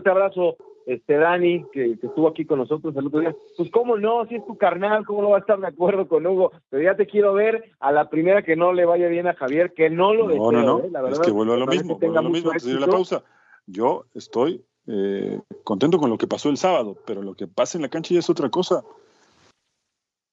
[0.04, 3.34] un abrazo, este Dani, que, estuvo aquí con nosotros el otro día.
[3.56, 6.26] Pues cómo no, si es tu carnal, cómo no va a estar de acuerdo con
[6.26, 6.52] Hugo.
[6.70, 9.72] Pero ya te quiero ver a la primera que no le vaya bien a Javier,
[9.72, 10.52] que no lo deseo.
[10.52, 10.90] No, no, no, ¿eh?
[10.90, 12.86] la verdad, es que vuelvo a lo mismo, vuelvo a lo mismo antes de la
[12.86, 13.22] pausa.
[13.66, 17.82] Yo estoy eh, contento con lo que pasó el sábado, pero lo que pasa en
[17.82, 18.82] la cancha ya es otra cosa.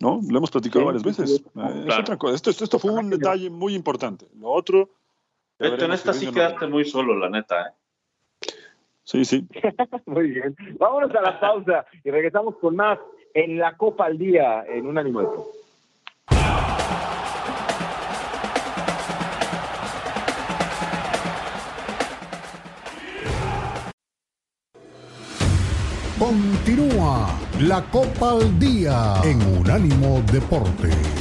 [0.02, 0.22] ¿No?
[0.30, 1.44] Lo hemos platicado varias veces.
[1.56, 2.34] Eh, es otra cosa.
[2.34, 4.28] Esto, esto, fue un detalle muy importante.
[4.36, 4.90] Lo otro...
[5.62, 7.74] En esta sí quedaste muy solo, la neta, ¿eh?
[9.10, 9.48] Sí, sí.
[10.06, 10.56] Muy bien.
[10.78, 13.00] Vámonos a la pausa y regresamos con más
[13.34, 15.28] en la Copa al Día en un ánimo de
[26.20, 27.30] Continúa
[27.62, 31.19] la Copa al Día en Unánimo Deportes.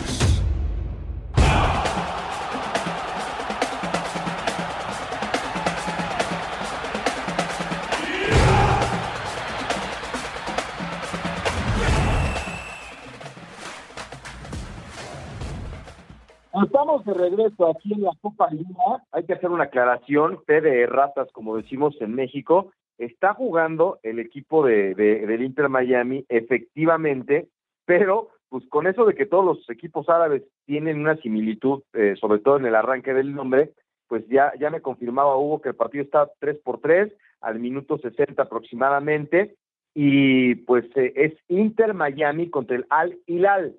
[16.88, 19.04] Estamos de regreso aquí en la Copa Lima.
[19.12, 20.38] Hay que hacer una aclaración.
[20.46, 26.24] P de ratas, como decimos en México, está jugando el equipo de, del Inter Miami,
[26.30, 27.48] efectivamente,
[27.84, 32.38] pero pues con eso de que todos los equipos árabes tienen una similitud, eh, sobre
[32.38, 33.74] todo en el arranque del nombre,
[34.06, 37.98] pues ya, ya me confirmaba Hugo que el partido está 3 por 3 al minuto
[37.98, 39.56] 60 aproximadamente,
[39.92, 43.76] y pues eh, es Inter Miami contra el Al Hilal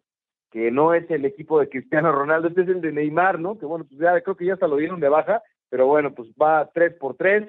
[0.51, 3.57] que no es el equipo de Cristiano Ronaldo, este es el de Neymar, ¿no?
[3.57, 6.29] Que bueno, pues ya creo que ya hasta lo dieron de baja, pero bueno, pues
[6.41, 7.47] va tres por tres.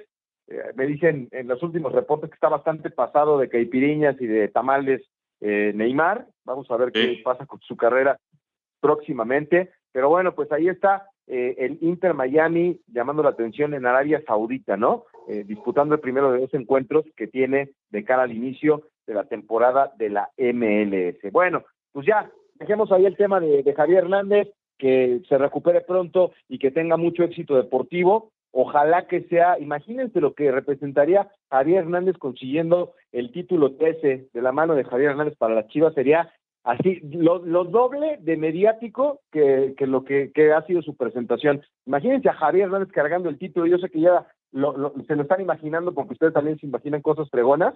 [0.49, 4.49] Eh, me dicen en los últimos reportes que está bastante pasado de caipiriñas y de
[4.49, 5.03] tamales
[5.41, 6.27] eh, Neymar.
[6.45, 8.19] Vamos a ver qué pasa con su carrera
[8.81, 9.71] próximamente.
[9.93, 14.77] Pero bueno, pues ahí está eh, el Inter Miami llamando la atención en Arabia Saudita,
[14.77, 15.05] ¿no?
[15.45, 19.93] disputando el primero de dos encuentros que tiene de cara al inicio de la temporada
[19.97, 21.31] de la MLS.
[21.31, 22.29] Bueno, pues ya
[22.61, 27.25] dejemos ahí el tema de, Javier Hernández, que se recupere pronto y que tenga mucho
[27.25, 28.31] éxito deportivo.
[28.53, 34.53] Ojalá que sea, imagínense lo que representaría Javier Hernández consiguiendo el título 13 de la
[34.53, 36.33] mano de Javier Hernández para las Chivas, sería
[36.65, 41.63] así, lo, doble de mediático que, lo que, ha sido su presentación.
[41.87, 45.95] Imagínense a Javier Hernández cargando el título, yo sé que ya se lo están imaginando
[45.95, 47.75] porque ustedes también se imaginan cosas fregonas,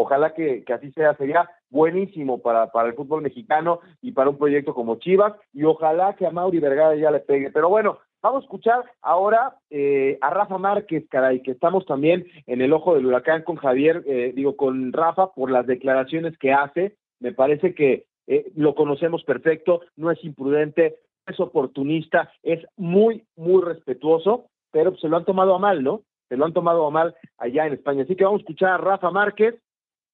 [0.00, 4.74] Ojalá que, así sea, sería buenísimo para, para el fútbol mexicano y para un proyecto
[4.74, 7.50] como Chivas, y ojalá que a Mauri Vergara ya le pegue.
[7.50, 12.60] Pero bueno, vamos a escuchar ahora eh, a Rafa Márquez, caray, que estamos también en
[12.60, 16.96] el ojo del huracán con Javier, eh, digo, con Rafa, por las declaraciones que hace.
[17.20, 23.62] Me parece que eh, lo conocemos perfecto, no es imprudente, es oportunista, es muy, muy
[23.62, 26.02] respetuoso, pero se lo han tomado a mal, ¿no?
[26.28, 28.04] Se lo han tomado a mal allá en España.
[28.04, 29.56] Así que vamos a escuchar a Rafa Márquez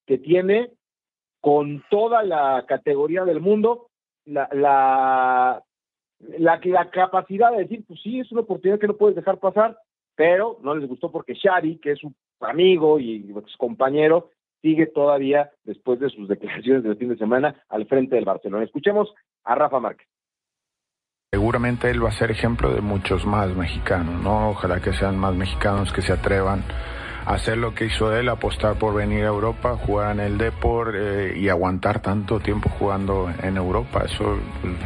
[0.06, 0.70] que tiene
[1.40, 3.88] con toda la categoría del mundo
[4.24, 5.62] la, la,
[6.38, 9.78] la, capacidad de decir, pues sí, es una oportunidad que no puedes dejar pasar,
[10.14, 14.30] pero no les gustó porque Shari, que es su amigo y su compañero,
[14.62, 18.64] sigue todavía, después de sus declaraciones del fin de semana, al frente del Barcelona.
[18.64, 19.14] Escuchemos
[19.44, 20.08] a Rafa Márquez.
[21.30, 24.50] Seguramente él va a ser ejemplo de muchos más mexicanos, ¿no?
[24.50, 26.62] Ojalá que sean más mexicanos que se atrevan
[27.26, 31.34] hacer lo que hizo él, apostar por venir a Europa, jugar en el Deport eh,
[31.36, 34.04] y aguantar tanto tiempo jugando en Europa.
[34.04, 34.38] Eso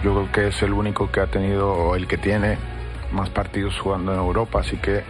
[0.03, 2.57] yo creo que es el único que ha tenido o el que tiene
[3.13, 5.03] más partidos jugando en Europa, así que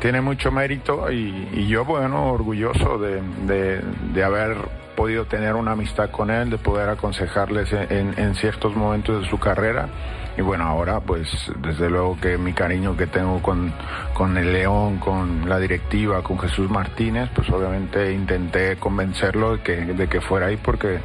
[0.00, 3.22] tiene mucho mérito y, yo, bueno, orgulloso de,
[4.12, 4.56] de, haber
[4.94, 9.38] podido tener una amistad con él, de poder aconsejarles en, en ciertos momentos de su
[9.38, 9.88] carrera
[10.38, 11.28] y bueno, ahora pues
[11.60, 13.72] desde luego que mi cariño que tengo con,
[14.14, 19.76] con el León, con la directiva, con Jesús Martínez, pues obviamente intenté convencerlo de que,
[19.76, 21.00] de que fuera ahí porque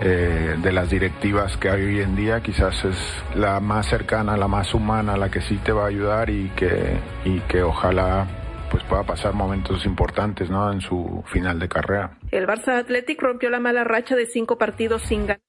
[0.00, 2.96] eh, de las directivas que hay hoy en día quizás es
[3.34, 7.00] la más cercana, la más humana, la que sí te va a ayudar y que,
[7.24, 8.28] y que ojalá
[8.70, 10.70] pues pueda pasar momentos importantes ¿no?
[10.70, 12.12] en su final de carrera.
[12.30, 15.47] El Barça Athletic rompió la mala racha de cinco partidos sin ganar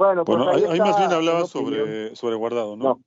[0.00, 3.02] bueno, pues ahí, más bien hablaba sobre, sobre guardado, ¿no?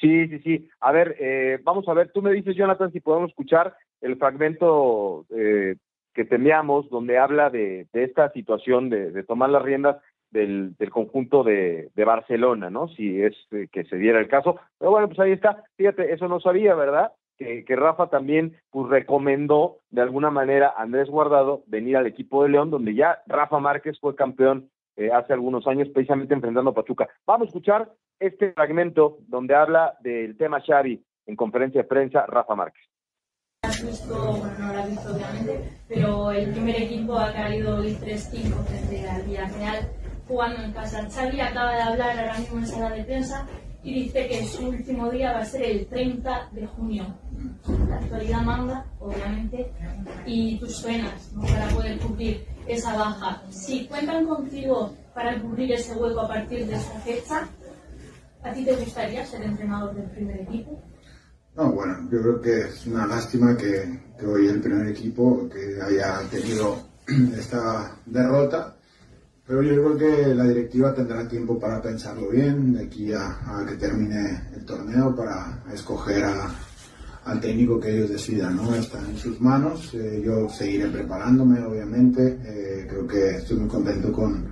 [0.00, 0.68] Sí, sí, sí.
[0.80, 5.26] A ver, eh, vamos a ver, tú me dices, Jonathan, si podemos escuchar el fragmento
[5.30, 5.76] eh,
[6.12, 9.98] que teníamos, donde habla de, de esta situación de, tomar las riendas
[10.32, 12.88] del, del conjunto de, de, Barcelona, ¿no?
[12.88, 14.58] Si es eh, que se diera el caso.
[14.76, 15.62] Pero bueno, pues ahí está.
[15.76, 17.12] Fíjate, eso no sabía, ¿verdad?
[17.38, 22.42] Que, que, Rafa también pues recomendó de alguna manera a Andrés Guardado venir al equipo
[22.42, 26.74] de León, donde ya Rafa Márquez fue campeón eh, hace algunos años, precisamente enfrentando a
[26.74, 27.08] Pachuca.
[27.26, 32.54] Vamos a escuchar este fragmento donde habla del tema Xavi en conferencia de prensa Rafa
[32.54, 32.84] Márquez.
[33.62, 37.92] Has visto, bueno, no lo has visto obviamente, pero el primer equipo ha caído hoy
[37.92, 39.88] 3-5 frente al Villarreal
[40.26, 41.08] jugando en casa.
[41.10, 43.46] Xavi acaba de hablar ahora mismo en sala de prensa
[43.82, 47.04] y dice que su último día va a ser el 30 de junio.
[47.88, 49.72] La actualidad manda, obviamente,
[50.26, 53.42] y tus suenas para poder cubrir esa baja.
[53.50, 57.48] Si cuentan contigo para cubrir ese hueco a partir de esa fecha,
[58.42, 60.80] ¿a ti te gustaría ser entrenador del primer equipo?
[61.56, 66.20] No, bueno, yo creo que es una lástima que, hoy el primer equipo que haya
[66.30, 66.76] tenido
[67.36, 68.76] esta derrota
[69.50, 73.74] pero yo creo que la directiva tendrá tiempo para pensarlo bien de aquí a, que
[73.74, 76.24] termine el torneo para escoger
[77.24, 78.74] al técnico que ellos decidan, ¿no?
[78.74, 79.92] Está en sus manos.
[79.94, 82.38] Eh, yo seguiré preparándome, obviamente.
[82.44, 84.44] Eh, creo que estoy muy contento con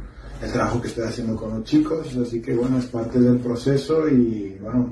[0.43, 4.09] el trabajo que estoy haciendo con los chicos, así que bueno, es parte del proceso
[4.09, 4.89] y bueno,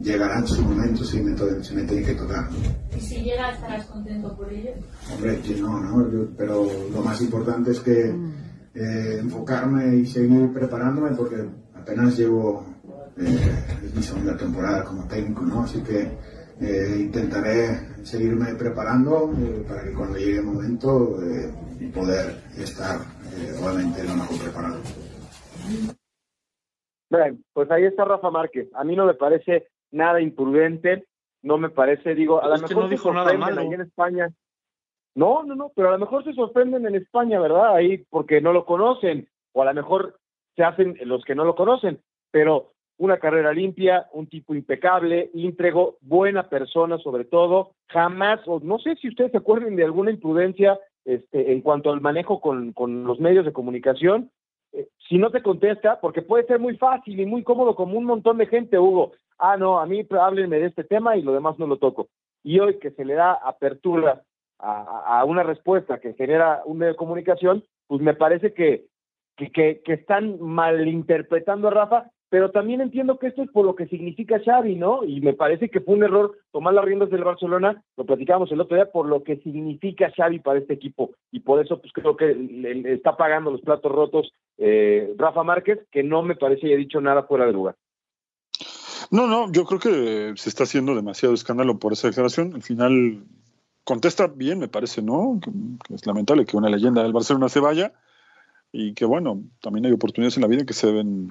[0.00, 2.48] llegará su momento si me, si me tiene que tocar.
[2.96, 4.70] ¿Y si llega estarás contento por ello?
[5.12, 6.28] Hombre, no, ¿no?
[6.36, 8.14] pero lo más importante es que
[8.74, 11.44] eh, enfocarme y seguir preparándome porque
[11.74, 12.64] apenas llevo
[13.18, 15.64] eh, mi segunda temporada como técnico, ¿no?
[15.64, 16.10] Así que
[16.60, 19.30] eh, intentaré seguirme preparando
[19.68, 21.16] para que cuando llegue el momento
[21.94, 23.00] poder estar
[23.62, 24.80] obviamente lo mejor preparado.
[27.10, 28.68] Bien, pues ahí está Rafa Márquez.
[28.74, 31.06] A mí no me parece nada imprudente,
[31.42, 33.62] no me parece, digo, a lo mejor no dijo nada malo.
[33.62, 34.30] en España
[35.14, 37.74] no, no, no, pero a lo mejor se sorprenden en España, ¿verdad?
[37.74, 40.18] Ahí porque no lo conocen, o a lo mejor
[40.56, 45.96] se hacen los que no lo conocen, pero una carrera limpia, un tipo impecable, íntegro,
[46.02, 50.78] buena persona sobre todo, jamás, o no sé si ustedes se acuerden de alguna imprudencia
[51.06, 54.30] este, en cuanto al manejo con, con los medios de comunicación,
[54.74, 58.04] eh, si no te contesta, porque puede ser muy fácil y muy cómodo como un
[58.04, 61.58] montón de gente, Hugo, ah, no, a mí háblenme de este tema y lo demás
[61.58, 62.08] no lo toco.
[62.44, 64.22] Y hoy que se le da apertura
[64.58, 68.84] a, una respuesta que genera un medio de comunicación, pues me parece que,
[69.38, 73.88] que, que, están malinterpretando a Rafa, pero también entiendo que esto es por lo que
[73.88, 75.04] significa Xavi, ¿no?
[75.04, 78.60] Y me parece que fue un error tomar las riendas del Barcelona, lo platicábamos el
[78.60, 81.10] otro día, por lo que significa Xavi para este equipo.
[81.32, 82.30] Y por eso pues creo que
[82.86, 87.24] está pagando los platos rotos eh, Rafa Márquez, que no me parece haya dicho nada
[87.24, 87.76] fuera de lugar.
[89.10, 92.54] No, no, yo creo que se está haciendo demasiado escándalo por esa declaración.
[92.54, 93.24] Al final
[93.82, 95.40] contesta bien, me parece, ¿no?
[95.92, 97.92] Es lamentable que una leyenda del Barcelona se vaya
[98.70, 101.28] y que, bueno, también hay oportunidades en la vida que se deben,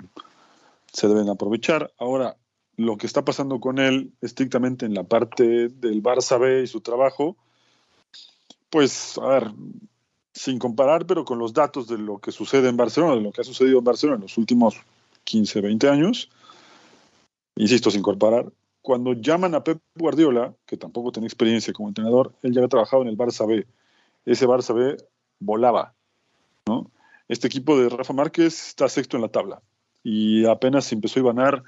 [0.91, 1.93] se deben aprovechar.
[1.97, 2.37] Ahora,
[2.77, 6.81] lo que está pasando con él estrictamente en la parte del Barça B y su
[6.81, 7.37] trabajo,
[8.69, 9.51] pues, a ver,
[10.33, 13.41] sin comparar, pero con los datos de lo que sucede en Barcelona, de lo que
[13.41, 14.75] ha sucedido en Barcelona en los últimos
[15.25, 16.29] 15, 20 años,
[17.55, 18.51] insisto, sin comparar,
[18.81, 23.01] cuando llaman a Pep Guardiola, que tampoco tenía experiencia como entrenador, él ya había trabajado
[23.01, 23.67] en el Barça B.
[24.25, 24.95] Ese Barça B
[25.39, 25.95] volaba.
[26.65, 26.89] ¿no?
[27.27, 29.61] Este equipo de Rafa Márquez está sexto en la tabla
[30.03, 31.63] y apenas empezó a ganar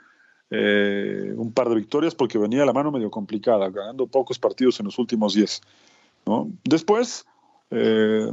[0.50, 4.88] eh, un par de victorias porque venía la mano medio complicada, ganando pocos partidos en
[4.88, 5.62] los últimos 10.
[6.26, 6.52] ¿no?
[6.64, 7.26] Después,
[7.70, 8.32] eh,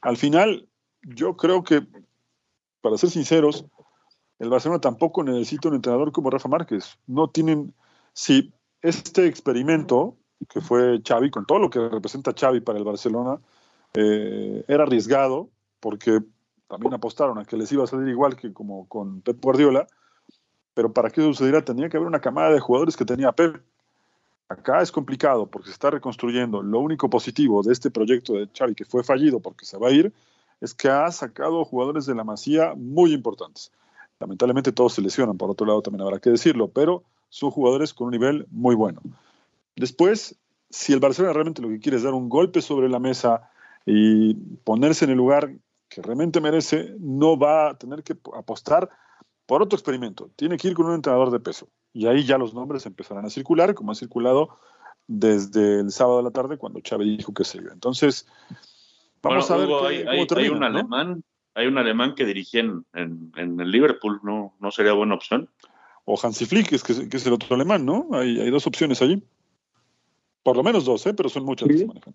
[0.00, 0.66] al final,
[1.02, 1.86] yo creo que,
[2.80, 3.64] para ser sinceros,
[4.38, 6.98] el Barcelona tampoco necesita un entrenador como Rafa Márquez.
[7.06, 7.74] No tienen
[8.12, 10.16] si este experimento
[10.48, 13.40] que fue Xavi, con todo lo que representa Xavi para el Barcelona,
[13.94, 16.20] eh, era arriesgado porque
[16.68, 19.86] también apostaron a que les iba a salir igual que como con Pep Guardiola,
[20.74, 23.60] pero para que eso sucediera tenía que haber una camada de jugadores que tenía Pep.
[24.48, 26.62] Acá es complicado porque se está reconstruyendo.
[26.62, 29.90] Lo único positivo de este proyecto de Xavi, que fue fallido porque se va a
[29.90, 30.12] ir,
[30.60, 33.72] es que ha sacado jugadores de la Masía muy importantes.
[34.20, 38.06] Lamentablemente todos se lesionan, por otro lado también habrá que decirlo, pero son jugadores con
[38.06, 39.00] un nivel muy bueno.
[39.76, 40.36] Después,
[40.70, 43.50] si el Barcelona realmente lo que quiere es dar un golpe sobre la mesa
[43.86, 45.50] y ponerse en el lugar
[45.88, 48.88] que realmente merece, no va a tener que apostar
[49.46, 50.30] por otro experimento.
[50.36, 51.68] Tiene que ir con un entrenador de peso.
[51.92, 54.58] Y ahí ya los nombres empezarán a circular, como ha circulado
[55.06, 57.72] desde el sábado de la tarde cuando Chávez dijo que se iba.
[57.72, 58.26] Entonces,
[59.22, 59.68] vamos a ver
[60.36, 61.24] hay, un alemán,
[61.54, 64.54] hay un alemán que dirige en, el Liverpool, ¿no?
[64.60, 65.48] ¿no sería buena opción?
[66.04, 68.08] O Hansi Flick, es que, es el otro alemán, ¿no?
[68.12, 69.22] Hay, hay dos opciones allí.
[70.42, 71.14] Por lo menos dos, ¿eh?
[71.14, 72.14] pero son muchas que se manejan.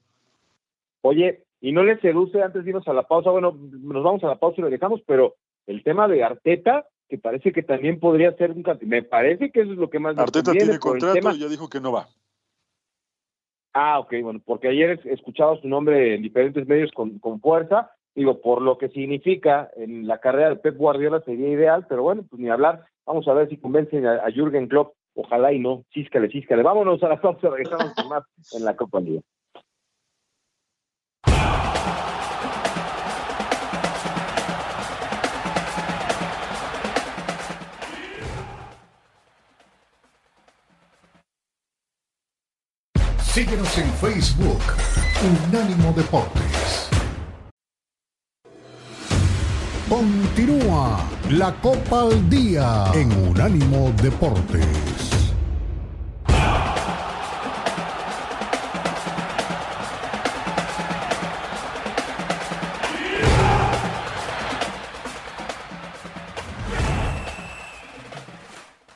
[1.02, 4.28] Oye, y no le seduce antes de irnos a la pausa, bueno, nos vamos a
[4.28, 5.36] la pausa y lo dejamos, pero
[5.66, 9.72] el tema de Arteta, que parece que también podría ser un me parece que eso
[9.72, 12.09] es lo que más Arteta tiene contrato y ya dijo que no va.
[13.74, 17.91] Ah, ok, bueno, porque ayer he escuchado su nombre en diferentes medios con, con fuerza,
[18.14, 22.26] digo, por lo que significa en la carrera de Pep Guardiola sería ideal, pero bueno,
[22.30, 25.86] pues ni hablar, vamos a ver si convencen a, a Jürgen Klopp Ojalá y no.
[25.93, 26.64] Císcale, císcale.
[26.64, 28.99] Vámonos a la pausa, regresamos con más en la Copa
[43.34, 44.62] Síguenos en Facebook,
[45.50, 46.88] Unánimo Deportes.
[49.90, 51.00] Continúa
[51.32, 54.93] la Copa al Día en Unánimo Deportes.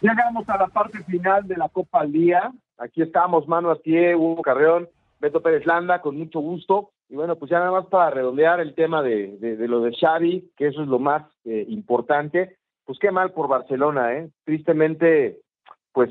[0.08, 2.53] Llegamos a la parte final de la Copa al Día.
[2.78, 4.88] Aquí estamos, mano a pie, Hugo Carreón,
[5.20, 6.91] Beto Pérez Landa, con mucho gusto.
[7.10, 10.49] Y bueno, pues ya nada más para redondear el tema de, de, lo de Xavi,
[10.55, 12.55] que eso es lo más eh, importante.
[12.86, 14.30] Pues qué mal por Barcelona, ¿eh?
[14.45, 15.41] Tristemente,
[15.91, 16.10] pues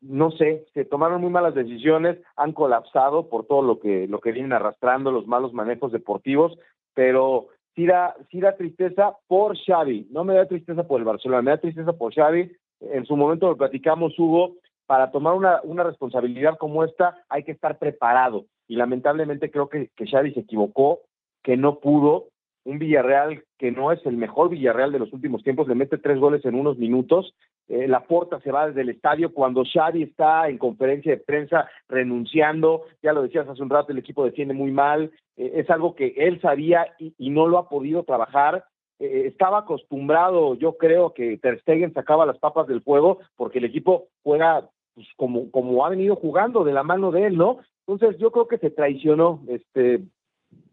[0.00, 4.32] no sé, se tomaron muy malas decisiones, han colapsado por todo lo que, lo que
[4.32, 6.58] vienen arrastrando, los malos manejos deportivos,
[6.94, 7.46] pero
[7.76, 11.50] sí da, sí da tristeza por Xavi, no me da tristeza por el Barcelona, me
[11.52, 12.50] da tristeza por Xavi,
[12.92, 14.56] en su momento lo platicamos, Hugo,
[14.86, 18.46] para tomar una, una responsabilidad como esta hay que estar preparado.
[18.68, 21.00] Y lamentablemente creo que, que Xavi se equivocó,
[21.42, 22.28] que no pudo.
[22.66, 26.18] Un Villarreal que no es el mejor Villarreal de los últimos tiempos, le mete tres
[26.18, 27.34] goles en unos minutos.
[27.68, 31.68] Eh, la puerta se va desde el estadio cuando Xavi está en conferencia de prensa
[31.88, 32.84] renunciando.
[33.02, 35.12] Ya lo decías hace un rato, el equipo defiende muy mal.
[35.36, 38.64] Eh, es algo que él sabía y, y no lo ha podido trabajar
[38.98, 43.64] eh, estaba acostumbrado, yo creo que Ter Stegen sacaba las papas del fuego porque el
[43.64, 47.58] equipo juega pues, como, como ha venido jugando de la mano de él, ¿no?
[47.86, 50.00] Entonces yo creo que se traicionó, este,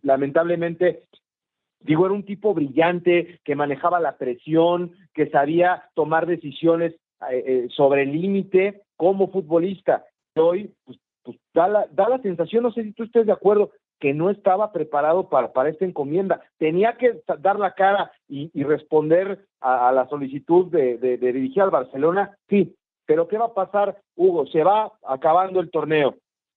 [0.02, 1.04] lamentablemente,
[1.80, 6.94] digo, era un tipo brillante que manejaba la presión, que sabía tomar decisiones
[7.30, 10.06] eh, eh, sobre el límite como futbolista.
[10.36, 13.72] Hoy, pues, pues da, la, da la sensación, no sé si tú estés de acuerdo,
[14.02, 16.42] que no estaba preparado para, para esta encomienda.
[16.58, 22.76] Tenía que dar la cara y, responder a, la solicitud de, dirigir al Barcelona, sí,
[23.06, 24.48] pero ¿qué va a pasar, Hugo?
[24.48, 26.16] Se va acabando el torneo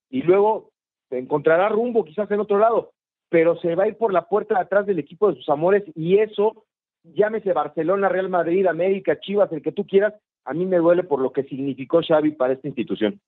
[0.08, 0.70] y luego
[1.10, 2.92] encontrará rumbo quizás en otro lado,
[3.28, 5.84] pero se va a ir por la puerta de atrás del equipo de sus amores
[5.94, 6.64] y eso,
[7.02, 10.14] llámese Barcelona, Real Madrid, América, Chivas, el que tú quieras,
[10.46, 13.20] a mí me duele por lo que significó Xavi para esta institución,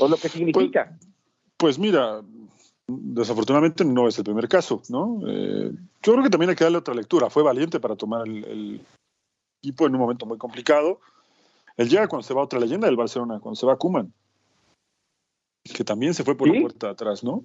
[0.00, 0.96] o lo que significa.
[1.58, 2.22] pues, pues mira,
[2.88, 5.20] Desafortunadamente no es el primer caso, ¿no?
[5.26, 5.72] Eh,
[6.02, 7.30] yo creo que también hay que darle otra lectura.
[7.30, 8.80] Fue valiente para tomar el,
[9.62, 11.00] equipo en un momento muy complicado.
[11.76, 14.12] Él llega cuando se va otra leyenda del Barcelona, cuando se va Kuman,
[15.64, 17.42] que también se fue por la puerta atrás, ¿no?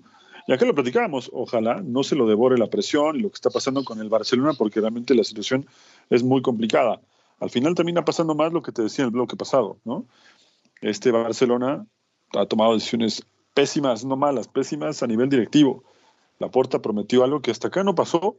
[0.47, 3.49] Y acá lo platicábamos, ojalá no se lo devore la presión y lo que está
[3.49, 5.65] pasando con el Barcelona, porque realmente la situación
[6.09, 7.01] es muy complicada.
[7.39, 10.05] Al final termina pasando más lo que te decía en el bloque pasado, ¿no?
[10.81, 11.85] Este Barcelona
[12.33, 13.23] ha tomado decisiones
[13.53, 15.83] pésimas, no malas, pésimas a nivel directivo.
[16.39, 18.37] La Porta prometió algo que hasta acá no pasó,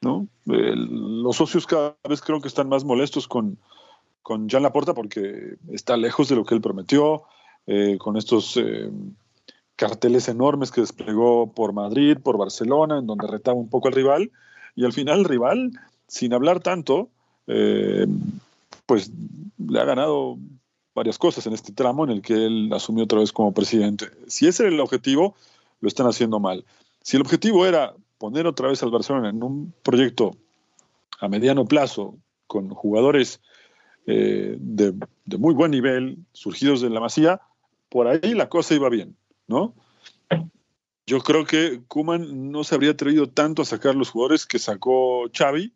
[0.00, 0.26] ¿no?
[0.44, 3.58] los socios cada vez creo que están más molestos con,
[4.22, 7.22] con Jan Laporta porque está lejos de lo que él prometió,
[7.66, 8.90] eh, con estos eh,
[9.76, 14.32] carteles enormes que desplegó por Madrid, por Barcelona, en donde retaba un poco al rival,
[14.74, 15.70] y al final el rival,
[16.08, 17.08] sin hablar tanto,
[17.46, 18.06] eh,
[18.86, 19.12] pues
[19.58, 20.38] le ha ganado
[20.94, 24.10] varias cosas en este tramo en el que él asumió otra vez como presidente.
[24.26, 25.34] Si ese era el objetivo,
[25.80, 26.64] lo están haciendo mal.
[27.02, 30.36] Si el objetivo era poner otra vez al Barcelona en un proyecto
[31.20, 32.16] a mediano plazo
[32.46, 33.40] con jugadores
[34.06, 37.40] eh, de, de, muy buen nivel, surgidos de la masía,
[37.88, 39.16] por ahí la cosa iba bien,
[39.46, 39.74] ¿no?
[41.06, 45.28] Yo creo que Kuman no se habría atrevido tanto a sacar los jugadores que sacó
[45.36, 45.72] Xavi,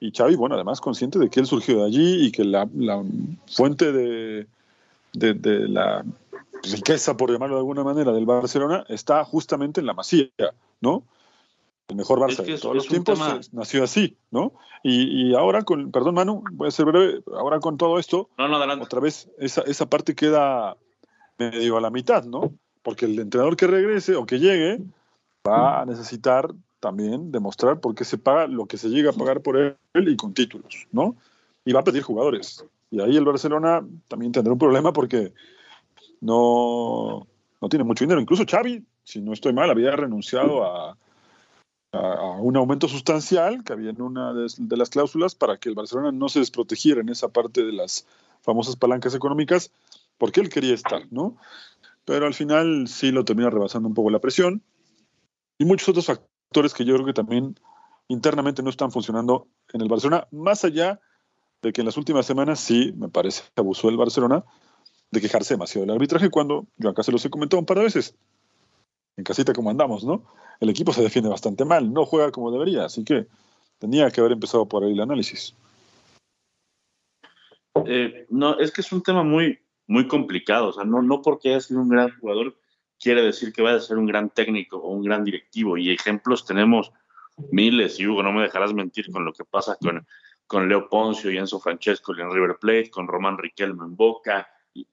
[0.00, 3.02] y Xavi, bueno, además consciente de que él surgió de allí y que la, la
[3.50, 4.46] fuente de,
[5.12, 6.04] de, de, la
[6.62, 10.30] riqueza, por llamarlo de alguna manera, del Barcelona está justamente en la masía,
[10.80, 11.04] ¿no?
[11.88, 13.40] El mejor Barça de todos los tiempos tema...
[13.52, 14.52] nació así, ¿no?
[14.84, 18.46] Y, y, ahora con, perdón Manu, voy a ser breve, ahora con todo esto, no,
[18.46, 20.76] no, otra vez esa, esa parte queda
[21.38, 22.52] medio a la mitad, ¿no?
[22.82, 24.80] Porque el entrenador que regrese o que llegue
[25.46, 29.42] va a necesitar también demostrar por qué se paga lo que se llega a pagar
[29.42, 31.16] por él y con títulos, ¿no?
[31.64, 32.64] Y va a pedir jugadores.
[32.90, 35.32] Y ahí el Barcelona también tendrá un problema porque
[36.20, 37.26] no,
[37.60, 38.20] no tiene mucho dinero.
[38.20, 40.96] Incluso Xavi, si no estoy mal, había renunciado a,
[41.92, 45.74] a, un aumento sustancial que había en una de, de, las cláusulas para que el
[45.74, 48.06] Barcelona no se desprotegiera en esa parte de las
[48.42, 49.72] famosas palancas económicas,
[50.16, 51.36] porque él quería estar, ¿no?
[52.04, 54.62] Pero al final sí lo termina rebasando un poco la presión
[55.58, 57.58] y muchos otros factores que yo creo que también
[58.08, 61.00] internamente no están funcionando en el Barcelona, más allá
[61.62, 64.44] de que en las últimas semanas sí, me parece, abusó el Barcelona
[65.10, 68.14] de quejarse demasiado del arbitraje cuando yo acá se comentado un par de veces.
[69.16, 70.22] En casita como andamos, ¿no?
[70.60, 73.26] El equipo se defiende bastante mal, no juega como debería, así que
[73.78, 75.54] tenía que haber empezado por ahí el análisis.
[77.86, 81.50] Eh, no, es que es un tema muy, muy complicado, o sea, no, no porque
[81.50, 82.56] haya sido un gran jugador
[83.00, 86.44] quiere decir que va a ser un gran técnico o un gran directivo, y ejemplos
[86.44, 86.92] tenemos
[87.50, 90.06] miles, y Hugo, no me dejarás mentir con lo que pasa con,
[90.46, 94.48] con Leo Poncio y Enzo Francesco en River Plate, con Román Riquelme en Boca,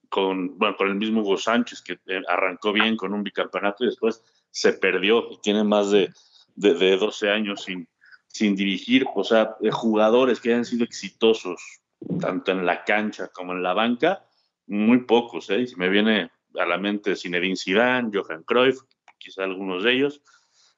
[0.08, 3.88] con, bueno, con el mismo Hugo Sánchez, que eh, arrancó bien con un bicampeonato y
[3.88, 6.12] después se perdió y tiene más de,
[6.54, 7.88] de, de 12 años sin,
[8.26, 11.80] sin dirigir, o sea, jugadores que hayan sido exitosos
[12.20, 14.24] tanto en la cancha como en la banca,
[14.66, 15.66] muy pocos, ¿eh?
[15.76, 18.80] me viene a la mente Zinedine Zidane, Johan Cruyff,
[19.18, 20.22] quizá algunos de ellos,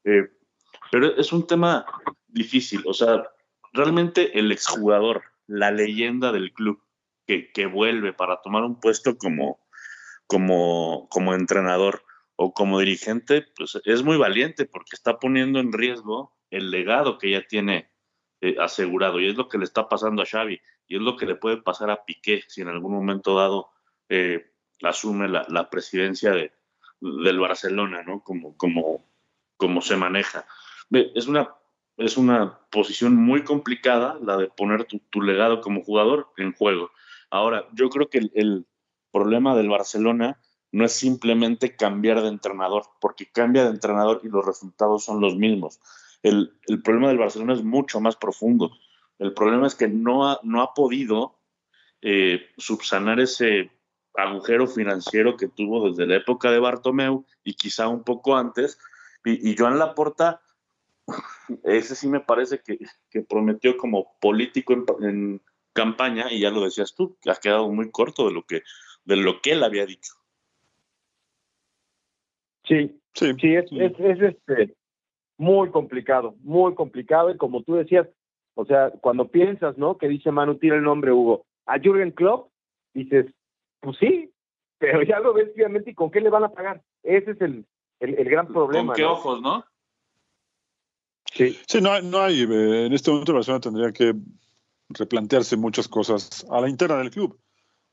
[0.04, 0.28] eh,
[0.90, 1.84] pero es un tema
[2.26, 3.24] difícil, o sea,
[3.72, 6.82] realmente el exjugador, la leyenda del club,
[7.26, 9.60] que, que vuelve para tomar un puesto como,
[10.26, 12.02] como, como entrenador
[12.36, 17.32] o como dirigente, pues es muy valiente porque está poniendo en riesgo el legado que
[17.32, 17.90] ya tiene
[18.40, 21.26] eh, asegurado y es lo que le está pasando a Xavi y es lo que
[21.26, 23.70] le puede pasar a Piqué si en algún momento dado
[24.08, 24.52] eh,
[24.82, 26.52] asume la, la presidencia de,
[27.00, 28.22] del Barcelona, ¿no?
[28.22, 29.04] Como, como,
[29.56, 30.46] como se maneja.
[30.90, 31.54] Es una,
[31.96, 36.90] es una posición muy complicada la de poner tu, legado como jugador en juego.
[37.30, 38.66] Ahora, yo creo que el, el,
[39.10, 40.38] problema del Barcelona
[40.70, 45.34] no es simplemente cambiar de entrenador, porque cambia de entrenador y los resultados son los
[45.34, 45.80] mismos.
[46.22, 48.70] El, el problema del Barcelona es mucho más profundo.
[49.18, 51.38] El problema es que no ha, no ha podido
[52.02, 53.70] eh, subsanar ese
[54.18, 58.78] agujero financiero que tuvo desde la época de Bartomeu y quizá un poco antes.
[59.24, 60.40] Y, y Joan Laporta,
[61.64, 62.78] ese sí me parece que,
[63.10, 65.42] que prometió como político en, en,
[65.72, 68.62] campaña, y ya lo decías tú, que ha quedado muy corto de lo que,
[69.04, 70.12] de lo que él había dicho.
[72.64, 74.74] Sí, sí, sí es, es, es este,
[75.36, 78.08] muy complicado, muy complicado, y como tú decías,
[78.54, 79.98] o sea, cuando piensas, ¿no?
[79.98, 82.50] Que dice Manu, tira el nombre, Hugo, a Jürgen Klopp,
[82.92, 83.26] dices,
[83.80, 84.32] pues sí,
[84.78, 86.82] pero ya lo ves obviamente y con qué le van a pagar.
[87.02, 87.66] Ese es el,
[88.00, 88.92] el, el gran problema.
[88.92, 89.12] ¿Con qué ¿no?
[89.12, 89.64] ojos, no?
[91.32, 91.58] Sí.
[91.66, 94.14] Sí, no, no hay, eh, en este momento la persona tendría que
[94.88, 97.38] replantearse muchas cosas a la interna del club.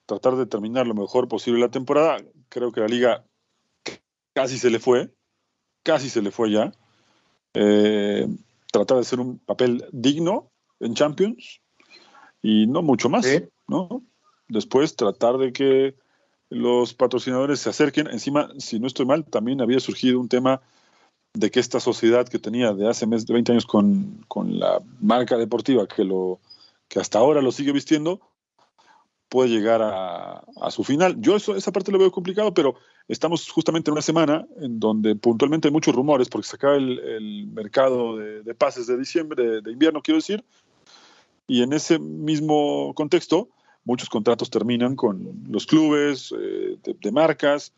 [0.05, 2.17] Tratar de terminar lo mejor posible la temporada.
[2.49, 3.25] Creo que la liga
[4.33, 5.11] casi se le fue,
[5.83, 6.71] casi se le fue ya.
[7.53, 8.27] Eh,
[8.71, 11.61] tratar de hacer un papel digno en Champions
[12.41, 13.25] y no mucho más.
[13.67, 14.03] ¿no?
[14.47, 15.95] Después tratar de que
[16.49, 18.07] los patrocinadores se acerquen.
[18.07, 20.61] Encima, si no estoy mal, también había surgido un tema
[21.33, 24.81] de que esta sociedad que tenía de hace mes, de 20 años con, con la
[25.01, 26.39] marca deportiva que, lo,
[26.87, 28.21] que hasta ahora lo sigue vistiendo,
[29.27, 31.19] puede llegar a, a su final.
[31.19, 32.75] Yo eso, esa parte lo veo complicado, pero
[33.07, 36.99] estamos justamente en una semana en donde puntualmente hay muchos rumores, porque se acaba el,
[36.99, 40.43] el mercado de, pases de diciembre, de, invierno, quiero decir,
[41.47, 43.49] y en ese mismo contexto,
[43.85, 47.73] muchos contratos terminan con los clubes, eh, de, marcas,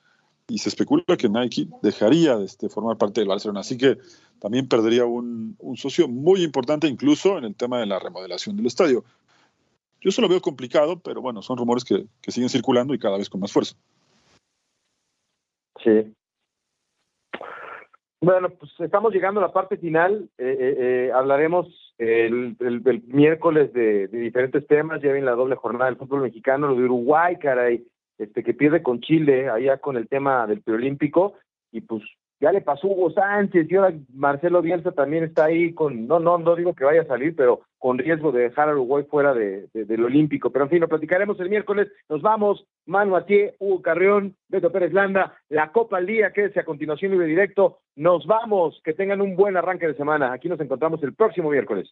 [0.48, 3.60] y se especula que Nike dejaría de este, formar parte del Barcelona.
[3.60, 3.98] Así que
[4.40, 9.04] también perdería un, socio muy importante, incluso en el tema de la remodelación del estadio.
[10.00, 13.18] Yo se lo veo complicado, pero bueno, son rumores que, que siguen circulando y cada
[13.18, 13.76] vez con más fuerza.
[15.84, 16.14] Sí.
[18.22, 20.30] Bueno, pues estamos llegando a la parte final.
[20.38, 25.02] Eh, eh, eh, hablaremos el, el, miércoles de, diferentes temas.
[25.02, 27.86] Ya viene la doble jornada del fútbol mexicano, lo de Uruguay, caray,
[28.18, 31.34] este que pierde con Chile, allá con el tema del preolímpico.
[31.72, 32.04] Y pues
[32.40, 36.38] ya le pasó Hugo Sánchez y ahora Marcelo Bielsa también está ahí con, no, no,
[36.38, 39.68] no digo que vaya a salir, pero con riesgo de dejar a Uruguay fuera de,
[39.74, 40.52] del Olímpico.
[40.52, 41.92] Pero en fin, lo platicaremos el miércoles.
[42.10, 46.66] Nos vamos, Manu Atié, Hugo Carrión, Beto Pérez Landa, la Copa al Día, quédese a
[46.66, 47.80] continuación libre directo.
[47.96, 50.32] Nos vamos, que tengan un buen arranque de semana.
[50.34, 51.92] Aquí nos encontramos el próximo miércoles.